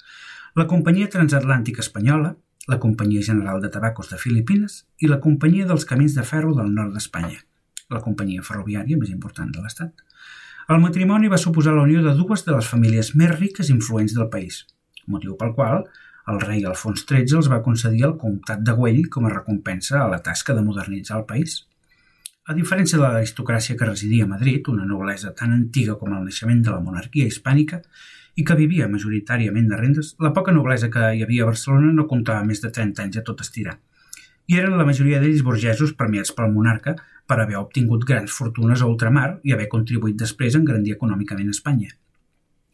la 0.55 0.67
Companyia 0.69 1.09
Transatlàntica 1.11 1.81
Espanyola, 1.81 2.35
la 2.67 2.79
Companyia 2.79 3.21
General 3.21 3.61
de 3.61 3.69
Tabacos 3.69 4.09
de 4.09 4.17
Filipines 4.17 4.83
i 4.97 5.09
la 5.09 5.19
Companyia 5.21 5.67
dels 5.69 5.85
Camins 5.85 6.15
de 6.17 6.23
Ferro 6.25 6.55
del 6.57 6.71
nord 6.73 6.95
d'Espanya, 6.95 7.37
la 7.93 8.01
companyia 8.01 8.45
ferroviària 8.45 8.97
més 8.97 9.11
important 9.13 9.51
de 9.53 9.61
l'Estat. 9.61 9.93
El 10.73 10.81
matrimoni 10.81 11.29
va 11.29 11.37
suposar 11.37 11.75
la 11.75 11.83
unió 11.85 12.01
de 12.01 12.15
dues 12.17 12.41
de 12.45 12.55
les 12.55 12.65
famílies 12.65 13.13
més 13.21 13.35
riques 13.37 13.69
i 13.69 13.75
influents 13.75 14.15
del 14.17 14.31
país, 14.33 14.63
motiu 15.05 15.37
pel 15.37 15.53
qual 15.53 15.85
el 16.33 16.41
rei 16.41 16.65
Alfons 16.65 17.05
XIII 17.05 17.37
els 17.37 17.51
va 17.53 17.61
concedir 17.61 18.01
el 18.07 18.17
comtat 18.17 18.65
de 18.65 18.73
Güell 18.73 19.03
com 19.13 19.27
a 19.27 19.33
recompensa 19.33 19.99
a 20.01 20.09
la 20.09 20.23
tasca 20.25 20.57
de 20.57 20.65
modernitzar 20.65 21.19
el 21.19 21.27
país. 21.29 21.59
A 22.49 22.53
diferència 22.57 22.97
de 22.97 23.05
l'aristocràcia 23.05 23.77
que 23.77 23.85
residia 23.85 24.25
a 24.25 24.31
Madrid, 24.31 24.65
una 24.73 24.89
noblesa 24.89 25.35
tan 25.37 25.53
antiga 25.53 25.99
com 26.01 26.13
el 26.13 26.25
naixement 26.25 26.65
de 26.65 26.73
la 26.73 26.81
monarquia 26.81 27.29
hispànica, 27.29 27.83
i 28.35 28.43
que 28.43 28.57
vivia 28.59 28.87
majoritàriament 28.91 29.67
de 29.71 29.79
rendes, 29.79 30.13
la 30.19 30.33
poca 30.35 30.53
noblesa 30.55 30.89
que 30.91 31.11
hi 31.15 31.23
havia 31.23 31.43
a 31.45 31.49
Barcelona 31.49 31.91
no 31.95 32.07
comptava 32.11 32.43
més 32.47 32.61
de 32.63 32.71
30 32.77 33.03
anys 33.05 33.19
a 33.19 33.23
tot 33.27 33.43
estirar. 33.45 33.77
I 34.51 34.59
eren 34.61 34.75
la 34.77 34.85
majoria 34.85 35.19
d'ells 35.21 35.43
burgesos 35.45 35.95
premiats 35.97 36.33
pel 36.35 36.51
monarca 36.53 36.95
per 37.25 37.39
haver 37.41 37.57
obtingut 37.57 38.03
grans 38.05 38.33
fortunes 38.39 38.81
a 38.81 38.89
ultramar 38.91 39.29
i 39.43 39.55
haver 39.55 39.69
contribuït 39.71 40.19
després 40.19 40.55
a 40.55 40.61
engrandir 40.61 40.93
econòmicament 40.97 41.49
Espanya. 41.53 41.95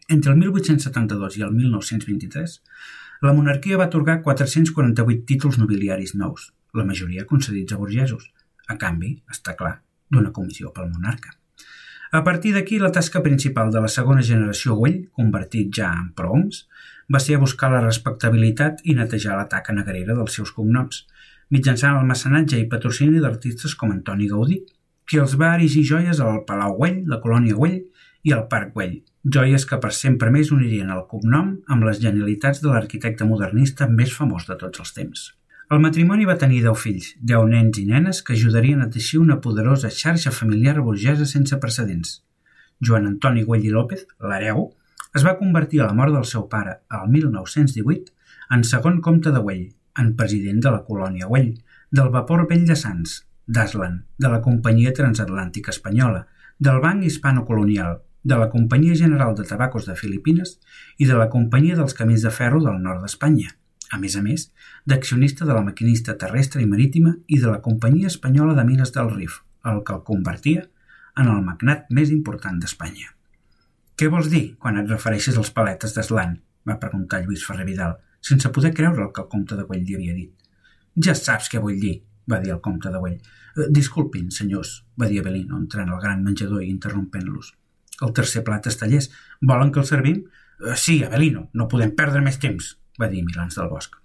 Entre 0.09 0.33
el 0.33 0.39
1872 0.41 1.37
i 1.39 1.45
el 1.47 1.53
1923, 1.55 2.57
la 3.21 3.35
monarquia 3.37 3.77
va 3.79 3.87
atorgar 3.87 4.19
448 4.25 5.27
títols 5.29 5.59
nobiliaris 5.61 6.15
nous, 6.17 6.49
la 6.73 6.87
majoria 6.87 7.27
concedits 7.29 7.75
a 7.75 7.79
burgesos, 7.79 8.31
a 8.67 8.79
canvi, 8.81 9.13
està 9.29 9.55
clar, 9.59 9.77
d'una 10.09 10.33
comissió 10.35 10.73
pel 10.75 10.89
monarca. 10.89 11.37
A 12.11 12.25
partir 12.25 12.51
d'aquí, 12.53 12.77
la 12.77 12.91
tasca 12.91 13.21
principal 13.23 13.69
de 13.71 13.79
la 13.79 13.87
segona 13.87 14.23
generació 14.29 14.75
Güell, 14.75 14.97
convertit 15.15 15.69
ja 15.77 15.93
en 15.95 16.09
prohoms, 16.17 16.65
va 17.07 17.21
ser 17.23 17.37
a 17.37 17.43
buscar 17.43 17.69
la 17.71 17.79
respectabilitat 17.85 18.83
i 18.83 18.97
netejar 18.97 19.37
la 19.39 19.47
taca 19.53 19.71
negrera 19.77 20.17
dels 20.17 20.35
seus 20.35 20.51
cognoms, 20.51 21.05
mitjançant 21.55 22.01
el 22.01 22.11
mecenatge 22.11 22.59
i 22.59 22.67
patrocini 22.67 23.23
d'artistes 23.23 23.77
com 23.79 23.95
Antoni 23.95 24.27
Gaudí, 24.27 24.59
qui 25.07 25.23
els 25.23 25.37
va 25.39 25.55
erigir 25.55 25.87
joies 25.87 26.19
al 26.19 26.43
Palau 26.47 26.75
Güell, 26.83 27.01
la 27.07 27.23
Colònia 27.23 27.55
Güell 27.55 27.79
i 28.27 28.35
al 28.35 28.43
Parc 28.51 28.75
Güell, 28.75 28.97
joies 29.23 29.65
que 29.69 29.79
per 29.79 29.95
sempre 29.95 30.35
més 30.35 30.51
unirien 30.51 30.91
el 30.91 31.05
cognom 31.07 31.61
amb 31.71 31.87
les 31.87 32.03
genialitats 32.03 32.59
de 32.59 32.75
l'arquitecte 32.75 33.27
modernista 33.27 33.87
més 33.87 34.11
famós 34.11 34.51
de 34.51 34.59
tots 34.59 34.83
els 34.83 34.99
temps. 34.99 35.29
El 35.71 35.79
matrimoni 35.79 36.25
va 36.27 36.33
tenir 36.39 36.57
deu 36.65 36.73
fills, 36.75 37.05
deu 37.31 37.45
nens 37.47 37.77
i 37.79 37.85
nenes 37.87 38.17
que 38.27 38.33
ajudarien 38.35 38.81
a 38.83 38.89
teixir 38.91 39.21
una 39.21 39.37
poderosa 39.43 39.91
xarxa 39.97 40.33
familiar 40.35 40.73
burgesa 40.83 41.27
sense 41.29 41.59
precedents. 41.63 42.09
Joan 42.87 43.07
Antoni 43.07 43.45
Güell 43.47 43.69
i 43.69 43.71
López, 43.71 44.01
l'hereu, 44.19 44.65
es 45.15 45.23
va 45.27 45.37
convertir 45.39 45.79
a 45.79 45.87
la 45.87 45.95
mort 45.99 46.11
del 46.11 46.27
seu 46.31 46.43
pare, 46.51 46.73
al 46.89 47.07
1918, 47.13 48.11
en 48.57 48.65
segon 48.67 48.99
comte 49.05 49.31
de 49.31 49.39
Güell, 49.45 49.63
en 50.03 50.11
president 50.19 50.59
de 50.67 50.75
la 50.75 50.81
colònia 50.89 51.31
Güell, 51.31 51.53
del 52.01 52.11
vapor 52.17 52.43
Vell 52.51 52.67
de 52.67 52.75
Sants, 52.83 53.15
d'Aslan, 53.47 54.01
de 54.19 54.33
la 54.35 54.41
Companyia 54.49 54.91
Transatlàntica 54.99 55.71
Espanyola, 55.71 56.25
del 56.59 56.83
Banc 56.83 57.07
Hispano-Colonial, 57.07 58.01
de 58.27 58.43
la 58.43 58.51
Companyia 58.51 58.99
General 59.05 59.39
de 59.39 59.47
Tabacos 59.47 59.87
de 59.87 59.95
Filipines 59.95 60.57
i 60.97 61.07
de 61.07 61.15
la 61.15 61.31
Companyia 61.31 61.79
dels 61.79 61.95
Camins 61.95 62.27
de 62.27 62.35
Ferro 62.41 62.59
del 62.59 62.83
nord 62.83 63.07
d'Espanya 63.07 63.55
a 63.91 63.99
més 63.99 64.15
a 64.15 64.21
més, 64.23 64.47
d'accionista 64.87 65.45
de 65.45 65.53
la 65.53 65.63
maquinista 65.65 66.15
terrestre 66.17 66.61
i 66.63 66.67
marítima 66.69 67.15
i 67.27 67.39
de 67.39 67.49
la 67.51 67.61
Companyia 67.61 68.07
Espanyola 68.07 68.55
de 68.55 68.63
Mines 68.67 68.93
del 68.95 69.11
Rif, 69.11 69.41
el 69.67 69.83
que 69.85 69.97
el 69.97 70.05
convertia 70.07 70.69
en 71.19 71.27
el 71.27 71.41
magnat 71.43 71.89
més 71.91 72.13
important 72.15 72.59
d'Espanya. 72.61 73.11
«Què 73.99 74.07
vols 74.09 74.31
dir 74.31 74.55
quan 74.61 74.79
et 74.79 74.87
refereixes 74.89 75.37
als 75.37 75.51
paletes 75.53 75.93
d'Eslan?», 75.97 76.39
va 76.67 76.79
preguntar 76.79 77.19
Lluís 77.21 77.43
Ferrer 77.45 77.67
Vidal, 77.67 77.97
sense 78.21 78.49
poder 78.55 78.71
creure 78.77 79.03
el 79.03 79.11
que 79.13 79.25
el 79.25 79.29
comte 79.29 79.57
de 79.57 79.67
Güell 79.67 79.83
li 79.85 79.97
havia 79.97 80.15
dit. 80.15 80.31
«Ja 80.95 81.15
saps 81.17 81.51
què 81.51 81.61
vull 81.61 81.79
dir», 81.81 81.97
va 82.31 82.39
dir 82.39 82.55
el 82.55 82.61
comte 82.63 82.89
de 82.89 83.01
Güell. 83.01 83.19
Eh, 83.19 83.67
«Disculpin, 83.69 84.31
senyors», 84.31 84.85
va 84.95 85.09
dir 85.11 85.19
Avelino, 85.21 85.57
entrant 85.59 85.89
al 85.89 86.01
gran 86.01 86.23
menjador 86.23 86.63
i 86.63 86.71
interrompent-los. 86.71 87.53
«El 88.01 88.13
tercer 88.17 88.45
plat 88.47 88.65
està 88.71 88.87
llest. 88.87 89.11
Volen 89.41 89.71
que 89.71 89.83
el 89.83 89.89
servim?» 89.89 90.23
eh, 90.23 90.75
«Sí, 90.75 91.03
Avelino, 91.03 91.49
no 91.53 91.67
podem 91.67 91.91
perdre 91.97 92.23
més 92.23 92.39
temps», 92.39 92.77
va 93.01 93.09
dir 93.11 93.25
Milans 93.25 93.57
del 93.57 93.69
Bosc. 93.73 93.97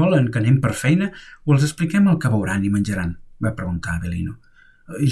Volen 0.00 0.30
que 0.32 0.40
anem 0.42 0.58
per 0.62 0.72
feina 0.74 1.12
o 1.44 1.54
els 1.54 1.66
expliquem 1.66 2.08
el 2.10 2.18
que 2.22 2.32
veuran 2.32 2.64
i 2.64 2.72
menjaran? 2.72 3.16
va 3.42 3.54
preguntar 3.54 3.96
Avelino. 3.96 4.38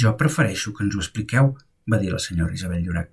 Jo 0.00 0.14
prefereixo 0.16 0.72
que 0.72 0.84
ens 0.86 0.96
ho 0.96 1.02
expliqueu, 1.02 1.52
va 1.90 2.00
dir 2.00 2.12
la 2.12 2.22
senyora 2.22 2.54
Isabel 2.54 2.82
Llorac. 2.84 3.10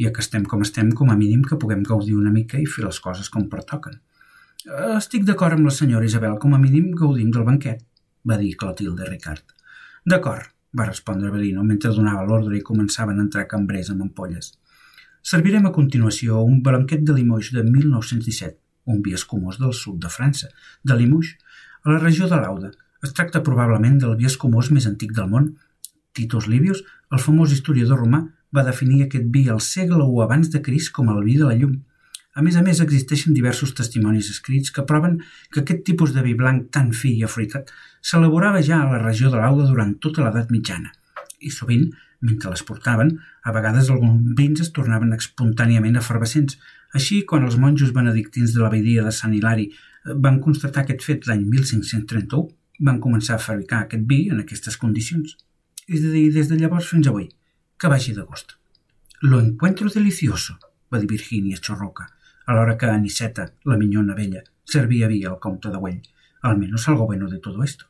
Ja 0.00 0.12
que 0.14 0.22
estem 0.24 0.44
com 0.48 0.62
estem, 0.64 0.92
com 0.96 1.10
a 1.10 1.16
mínim 1.18 1.42
que 1.48 1.58
puguem 1.58 1.82
gaudir 1.88 2.14
una 2.16 2.32
mica 2.32 2.60
i 2.60 2.66
fer 2.66 2.84
les 2.86 3.00
coses 3.00 3.28
com 3.32 3.48
pertoquen. 3.50 3.98
Estic 4.96 5.26
d'acord 5.26 5.56
amb 5.58 5.66
la 5.66 5.74
senyora 5.74 6.06
Isabel, 6.06 6.38
com 6.38 6.54
a 6.54 6.60
mínim 6.62 6.92
gaudim 6.98 7.32
del 7.34 7.46
banquet, 7.48 7.82
va 8.28 8.38
dir 8.38 8.54
Clotilde 8.56 9.08
Ricard. 9.08 9.42
D'acord, 10.06 10.48
va 10.78 10.86
respondre 10.88 11.28
Avelino 11.28 11.64
mentre 11.66 11.92
donava 11.94 12.24
l'ordre 12.24 12.56
i 12.56 12.64
començaven 12.64 13.18
a 13.18 13.24
entrar 13.26 13.48
cambrers 13.50 13.90
amb 13.92 14.06
ampolles. 14.06 14.52
Servirem 15.22 15.66
a 15.66 15.74
continuació 15.74 16.40
un 16.42 16.62
banquet 16.62 17.02
de 17.06 17.14
Limoix 17.18 17.52
de 17.54 17.62
1917, 17.66 18.56
un 18.86 19.02
vi 19.02 19.14
escumós 19.18 19.58
del 19.60 19.74
sud 19.76 20.00
de 20.02 20.10
França, 20.10 20.48
de 20.82 20.96
Limoux, 20.98 21.34
a 21.84 21.92
la 21.92 21.98
regió 21.98 22.28
de 22.30 22.38
l'Auda. 22.38 22.72
Es 23.02 23.14
tracta 23.16 23.42
probablement 23.42 23.98
del 24.02 24.16
vi 24.18 24.28
escumós 24.30 24.70
més 24.70 24.86
antic 24.90 25.14
del 25.16 25.30
món. 25.30 25.52
Titus 26.12 26.46
Livius, 26.46 26.82
el 27.10 27.22
famós 27.22 27.52
historiador 27.54 28.02
romà, 28.04 28.22
va 28.54 28.66
definir 28.66 29.02
aquest 29.02 29.28
vi 29.34 29.48
al 29.48 29.60
segle 29.64 30.04
I 30.04 30.22
abans 30.22 30.52
de 30.52 30.62
Crist 30.62 30.92
com 30.92 31.10
el 31.10 31.22
vi 31.24 31.38
de 31.40 31.48
la 31.48 31.56
llum. 31.56 31.80
A 32.34 32.42
més 32.42 32.56
a 32.56 32.62
més, 32.62 32.80
existeixen 32.80 33.34
diversos 33.34 33.74
testimonis 33.76 34.30
escrits 34.30 34.72
que 34.72 34.86
proven 34.88 35.18
que 35.52 35.60
aquest 35.60 35.84
tipus 35.84 36.14
de 36.14 36.22
vi 36.24 36.32
blanc 36.34 36.70
tan 36.72 36.92
fi 36.96 37.12
i 37.18 37.24
afruitat 37.24 37.72
s'elaborava 38.00 38.62
ja 38.62 38.80
a 38.80 38.90
la 38.92 39.02
regió 39.02 39.30
de 39.30 39.36
l'Auda 39.36 39.68
durant 39.68 39.98
tota 40.00 40.24
l'edat 40.24 40.50
mitjana 40.50 40.92
i 41.42 41.50
sovint, 41.50 41.90
mentre 42.22 42.52
les 42.52 42.62
portaven, 42.66 43.16
a 43.42 43.52
vegades 43.54 43.90
alguns 43.90 44.34
vins 44.38 44.62
es 44.64 44.70
tornaven 44.76 45.12
espontàniament 45.16 45.98
efervescents, 45.98 46.58
així, 46.98 47.22
quan 47.28 47.46
els 47.46 47.56
monjos 47.56 47.92
benedictins 47.96 48.52
de 48.52 48.60
l'abadia 48.60 49.04
de 49.04 49.12
Sant 49.16 49.32
Hilari 49.36 49.68
eh, 49.70 50.16
van 50.24 50.40
constatar 50.44 50.84
aquest 50.84 51.04
fet 51.06 51.28
l'any 51.28 51.44
1531, 51.48 52.48
van 52.88 52.98
començar 53.00 53.38
a 53.38 53.44
fabricar 53.44 53.84
aquest 53.84 54.04
vi 54.08 54.26
en 54.32 54.42
aquestes 54.42 54.76
condicions. 54.80 55.36
És 55.88 56.04
a 56.04 56.10
dir, 56.12 56.26
des 56.34 56.50
de 56.50 56.58
llavors 56.60 56.88
fins 56.92 57.08
avui, 57.08 57.28
que 57.80 57.90
vagi 57.92 58.12
d'agost. 58.16 58.58
Lo 59.22 59.40
encuentro 59.40 59.88
delicioso, 59.94 60.58
va 60.92 61.00
dir 61.00 61.08
Virginia 61.08 61.60
Chorroca, 61.60 62.08
alhora 62.46 62.76
que 62.76 62.90
Aniseta, 62.90 63.48
la 63.64 63.78
minyona 63.78 64.18
vella, 64.18 64.42
servia 64.64 65.08
vi 65.08 65.22
al 65.24 65.38
comte 65.40 65.70
de 65.70 65.80
Güell. 65.80 66.02
Almenys 66.42 66.88
algo 66.88 67.06
bueno 67.06 67.28
de 67.30 67.38
todo 67.38 67.62
esto. 67.62 67.86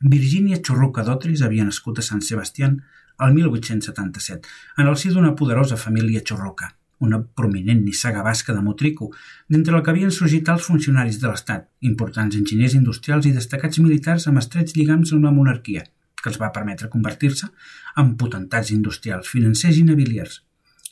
Virginia 0.00 0.62
Chorroca 0.62 1.04
d'Otris 1.04 1.42
havia 1.42 1.66
nascut 1.68 1.98
a 1.98 2.06
Sant 2.06 2.22
Sebastián 2.24 2.80
el 3.20 3.34
1877, 3.34 4.48
en 4.78 4.86
el 4.86 4.96
si 4.96 5.12
d'una 5.12 5.34
poderosa 5.36 5.76
família 5.76 6.22
xorroca 6.24 6.77
una 7.00 7.20
prominent 7.40 7.84
nissaga 7.84 8.22
basca 8.22 8.54
de 8.54 8.62
Motrico, 8.62 9.10
d'entre 9.48 9.74
la 9.74 9.82
que 9.82 9.92
havien 9.92 10.10
sorgit 10.14 10.48
els 10.52 10.66
funcionaris 10.66 11.20
de 11.22 11.30
l'Estat, 11.30 11.68
importants 11.92 12.36
enginyers 12.40 12.74
industrials 12.78 13.28
i 13.28 13.34
destacats 13.36 13.78
militars 13.84 14.26
amb 14.28 14.42
estrets 14.42 14.74
lligams 14.76 15.14
amb 15.14 15.28
la 15.28 15.34
monarquia, 15.34 15.86
que 16.22 16.30
els 16.32 16.40
va 16.42 16.52
permetre 16.54 16.90
convertir-se 16.92 17.48
en 18.02 18.16
potentats 18.20 18.74
industrials, 18.74 19.30
financers 19.30 19.78
i 19.78 19.86
naviliers. 19.88 20.42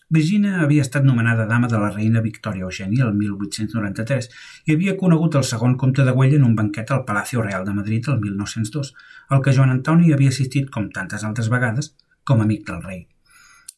Virginia 0.09 0.61
havia 0.63 0.85
estat 0.87 1.03
nomenada 1.03 1.49
dama 1.51 1.67
de 1.67 1.79
la 1.83 1.89
reina 1.91 2.21
Victòria 2.23 2.63
Eugènia 2.69 3.09
el 3.09 3.17
1893 3.19 4.29
i 4.69 4.75
havia 4.77 4.95
conegut 5.01 5.35
el 5.35 5.47
segon 5.49 5.75
comte 5.81 6.05
de 6.07 6.15
Güell 6.15 6.37
en 6.37 6.45
un 6.47 6.55
banquet 6.55 6.93
al 6.95 7.03
Palacio 7.09 7.43
Real 7.43 7.67
de 7.67 7.75
Madrid 7.75 8.07
el 8.13 8.21
1902, 8.21 8.93
al 9.35 9.43
que 9.43 9.55
Joan 9.57 9.75
Antoni 9.75 10.13
havia 10.15 10.31
assistit, 10.31 10.71
com 10.71 10.93
tantes 10.95 11.27
altres 11.27 11.51
vegades, 11.51 11.91
com 12.23 12.45
amic 12.45 12.63
del 12.69 12.85
rei. 12.85 13.09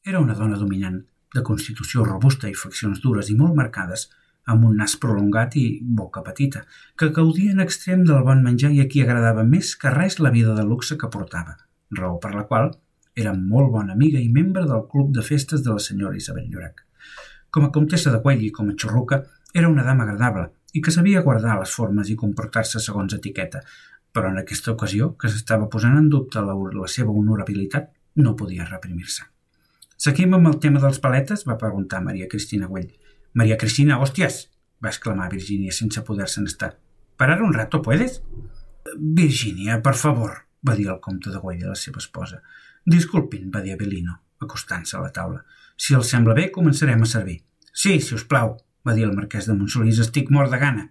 Era 0.04 0.20
una 0.20 0.37
dona 0.37 0.61
dominant, 0.61 1.00
de 1.38 1.45
constitució 1.47 2.04
robusta 2.04 2.50
i 2.50 2.59
faccions 2.59 3.00
dures 3.04 3.30
i 3.30 3.37
molt 3.38 3.54
marcades, 3.54 4.09
amb 4.49 4.64
un 4.64 4.76
nas 4.80 4.97
prolongat 5.00 5.57
i 5.61 5.64
boca 6.00 6.23
petita, 6.26 6.64
que 6.97 7.12
gaudia 7.14 7.52
en 7.54 7.62
extrem 7.64 8.04
del 8.09 8.25
bon 8.26 8.42
menjar 8.45 8.73
i 8.75 8.83
a 8.83 8.88
qui 8.90 9.04
agradava 9.04 9.45
més 9.45 9.75
que 9.80 9.92
res 9.95 10.18
la 10.25 10.33
vida 10.35 10.54
de 10.57 10.64
luxe 10.66 10.97
que 11.00 11.11
portava, 11.12 11.57
raó 12.00 12.16
per 12.23 12.35
la 12.35 12.47
qual 12.50 12.73
era 13.18 13.35
molt 13.37 13.73
bona 13.75 13.95
amiga 13.97 14.21
i 14.23 14.30
membre 14.33 14.64
del 14.66 14.87
club 14.92 15.12
de 15.14 15.25
festes 15.26 15.64
de 15.64 15.75
la 15.75 15.85
senyora 15.85 16.16
Isabel 16.16 16.49
Llorac. 16.50 16.85
Com 17.50 17.66
a 17.66 17.73
comtessa 17.75 18.12
de 18.14 18.23
Cuell 18.25 18.45
i 18.47 18.52
com 18.54 18.71
a 18.71 18.76
xorruca, 18.78 19.23
era 19.54 19.68
una 19.68 19.85
dama 19.85 20.04
agradable 20.04 20.49
i 20.76 20.83
que 20.85 20.92
sabia 20.95 21.25
guardar 21.25 21.59
les 21.59 21.73
formes 21.75 22.11
i 22.12 22.16
comportar-se 22.16 22.80
segons 22.85 23.16
etiqueta, 23.16 23.64
però 24.12 24.30
en 24.33 24.38
aquesta 24.40 24.73
ocasió, 24.73 25.14
que 25.21 25.30
s'estava 25.33 25.68
posant 25.73 25.97
en 25.99 26.09
dubte 26.12 26.45
la, 26.45 26.54
la 26.54 26.88
seva 26.92 27.12
honorabilitat, 27.12 27.90
no 28.23 28.37
podia 28.37 28.68
reprimir-se. 28.68 29.26
Seguim 29.99 30.37
amb 30.37 30.47
el 30.47 30.61
tema 30.62 30.78
dels 30.78 31.00
paletes? 31.02 31.40
va 31.47 31.57
preguntar 31.59 31.99
Maria 32.00 32.28
Cristina 32.31 32.69
Güell. 32.71 32.93
Maria 33.35 33.57
Cristina, 33.59 33.97
hòsties! 33.99 34.37
va 34.78 34.93
exclamar 34.93 35.26
Virginia 35.33 35.73
sense 35.75 36.05
poder-se'n 36.07 36.47
estar. 36.47 36.76
Parar 37.19 37.43
un 37.43 37.52
rato, 37.52 37.81
puedes? 37.83 38.21
Virginia, 38.95 39.81
per 39.83 39.97
favor, 39.99 40.37
va 40.62 40.76
dir 40.78 40.87
el 40.93 41.00
comte 41.00 41.33
de 41.35 41.40
Güell 41.43 41.64
a 41.64 41.73
la 41.73 41.81
seva 41.81 41.99
esposa. 41.99 42.38
Disculpin, 42.87 43.50
va 43.50 43.64
dir 43.64 43.75
Abelino, 43.75 44.14
acostant-se 44.38 44.97
a 44.97 45.02
la 45.02 45.11
taula. 45.19 45.43
Si 45.75 45.99
els 45.99 46.14
sembla 46.14 46.38
bé, 46.38 46.47
començarem 46.55 47.02
a 47.02 47.11
servir. 47.17 47.40
Sí, 47.73 47.99
si 47.99 48.14
us 48.14 48.23
plau, 48.23 48.55
va 48.87 48.95
dir 48.95 49.09
el 49.09 49.19
marquès 49.19 49.50
de 49.50 49.59
Montsolís, 49.59 49.99
estic 50.07 50.31
mort 50.31 50.55
de 50.55 50.62
gana. 50.62 50.87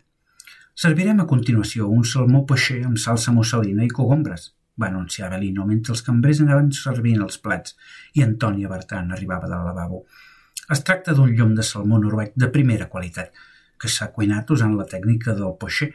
Servirem 0.76 1.24
a 1.24 1.30
continuació 1.32 1.88
un 1.88 2.04
salmó 2.04 2.44
peixer 2.46 2.84
amb 2.84 3.00
salsa 3.00 3.32
musselina 3.32 3.88
i 3.88 3.96
cogombres 4.02 4.52
va 4.82 4.88
anunciar 4.92 5.30
Belino 5.34 5.66
mentre 5.66 5.94
els 5.96 6.04
cambrers 6.06 6.42
anaven 6.44 6.72
servint 6.76 7.22
els 7.26 7.40
plats 7.44 7.76
i 8.16 8.24
Antònia 8.26 8.70
Bertran 8.72 9.12
arribava 9.12 9.50
del 9.52 9.66
lavabo. 9.70 10.04
Es 10.74 10.84
tracta 10.84 11.16
d'un 11.18 11.32
llom 11.36 11.56
de 11.56 11.64
salmó 11.64 12.00
noruec 12.02 12.34
de 12.36 12.50
primera 12.54 12.90
qualitat, 12.92 13.32
que 13.80 13.90
s'ha 13.90 14.12
cuinat 14.16 14.52
usant 14.52 14.76
la 14.78 14.86
tècnica 14.90 15.36
del 15.38 15.56
pocher. 15.62 15.94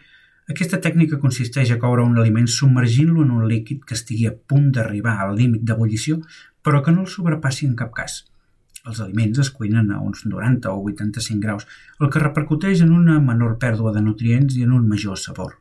Aquesta 0.53 0.81
tècnica 0.85 1.21
consisteix 1.23 1.71
a 1.71 1.79
coure 1.83 2.05
un 2.09 2.19
aliment 2.19 2.49
submergint-lo 2.49 3.23
en 3.27 3.31
un 3.37 3.47
líquid 3.51 3.85
que 3.87 3.99
estigui 3.99 4.27
a 4.29 4.35
punt 4.35 4.71
d'arribar 4.75 5.19
al 5.21 5.37
límit 5.39 5.67
d'ebullició, 5.69 6.21
però 6.63 6.83
que 6.83 6.95
no 6.95 7.05
el 7.05 7.11
sobrepassi 7.15 7.69
en 7.69 7.77
cap 7.79 7.93
cas. 7.95 8.23
Els 8.83 8.99
aliments 9.03 9.39
es 9.39 9.51
cuinen 9.55 9.93
a 9.95 10.01
uns 10.03 10.25
90 10.27 10.73
o 10.73 10.81
85 10.91 11.45
graus, 11.45 11.69
el 12.01 12.11
que 12.11 12.23
repercuteix 12.23 12.83
en 12.83 12.97
una 12.97 13.21
menor 13.23 13.59
pèrdua 13.63 13.93
de 13.95 14.03
nutrients 14.03 14.57
i 14.59 14.65
en 14.67 14.73
un 14.79 14.89
major 14.89 15.21
sabor. 15.21 15.59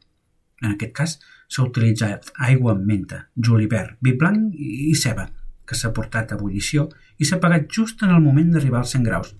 En 0.62 0.72
aquest 0.74 0.96
cas, 0.98 1.20
s'ha 1.52 1.66
utilitzat 1.68 2.32
aigua 2.48 2.76
amb 2.76 2.88
menta, 2.88 3.26
julivert, 3.36 3.98
vi 4.02 4.16
blanc 4.16 4.56
i 4.56 4.96
ceba, 4.96 5.28
que 5.68 5.76
s'ha 5.76 5.92
portat 5.96 6.32
a 6.32 6.38
ebullició 6.38 6.88
i 7.20 7.28
s'ha 7.28 7.38
apagat 7.40 7.68
just 7.78 8.04
en 8.06 8.14
el 8.16 8.24
moment 8.24 8.54
d'arribar 8.54 8.82
als 8.82 8.94
100 8.96 9.08
graus, 9.08 9.34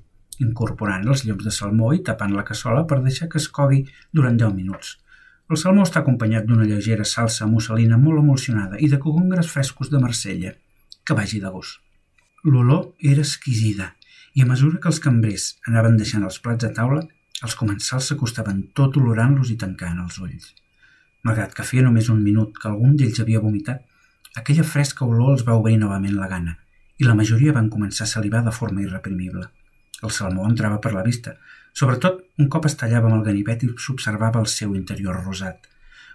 incorporant 0.44 1.08
els 1.08 1.24
lloms 1.28 1.46
de 1.48 1.54
salmó 1.56 1.94
i 1.96 2.02
tapant 2.08 2.36
la 2.36 2.46
cassola 2.48 2.84
per 2.90 3.00
deixar 3.06 3.30
que 3.32 3.40
es 3.42 3.48
cogui 3.60 3.86
durant 4.12 4.40
10 4.42 4.58
minuts. 4.58 4.98
El 5.52 5.60
salmó 5.60 5.84
està 5.88 6.02
acompanyat 6.02 6.46
d'una 6.48 6.68
lleugera 6.68 7.08
salsa 7.08 7.48
musselina 7.54 7.98
molt 8.00 8.22
emulsionada 8.22 8.80
i 8.80 8.88
de 8.92 9.00
cogongres 9.06 9.50
frescos 9.52 9.92
de 9.92 10.00
Marsella, 10.04 10.54
que 11.06 11.18
vagi 11.18 11.42
de 11.44 11.52
gust. 11.52 11.80
L'olor 12.44 12.94
era 13.14 13.24
exquisida 13.26 13.92
i 14.34 14.44
a 14.44 14.48
mesura 14.48 14.80
que 14.80 14.90
els 14.92 15.02
cambrers 15.04 15.52
anaven 15.68 16.00
deixant 16.00 16.24
els 16.28 16.40
plats 16.44 16.68
a 16.68 16.72
taula, 16.78 17.04
els 17.44 17.56
comensals 17.60 18.08
s'acostaven 18.10 18.64
tot 18.78 18.98
olorant-los 19.02 19.52
i 19.52 19.60
tancant 19.64 20.00
els 20.06 20.20
ulls. 20.24 20.54
Malgrat 21.28 21.54
que 21.54 21.66
feia 21.68 21.86
només 21.86 22.10
un 22.10 22.22
minut 22.24 22.58
que 22.58 22.70
algun 22.70 22.96
d'ells 22.98 23.20
havia 23.22 23.42
vomitat, 23.44 23.82
aquella 24.36 24.66
fresca 24.66 25.06
olor 25.06 25.36
els 25.36 25.46
va 25.48 25.58
obrir 25.60 25.78
novament 25.78 26.18
la 26.18 26.30
gana 26.32 26.58
i 27.02 27.08
la 27.08 27.18
majoria 27.18 27.54
van 27.54 27.70
començar 27.74 28.06
a 28.06 28.12
salivar 28.12 28.44
de 28.46 28.54
forma 28.54 28.84
irreprimible. 28.84 29.48
El 30.06 30.12
salmó 30.14 30.46
entrava 30.50 30.80
per 30.82 30.94
la 30.94 31.04
vista, 31.06 31.36
sobretot 31.74 32.22
un 32.42 32.50
cop 32.54 32.66
es 32.70 32.78
tallava 32.78 33.10
amb 33.10 33.20
el 33.20 33.26
ganivet 33.28 33.66
i 33.66 33.70
s'observava 33.86 34.42
el 34.42 34.50
seu 34.54 34.76
interior 34.78 35.18
rosat, 35.26 35.68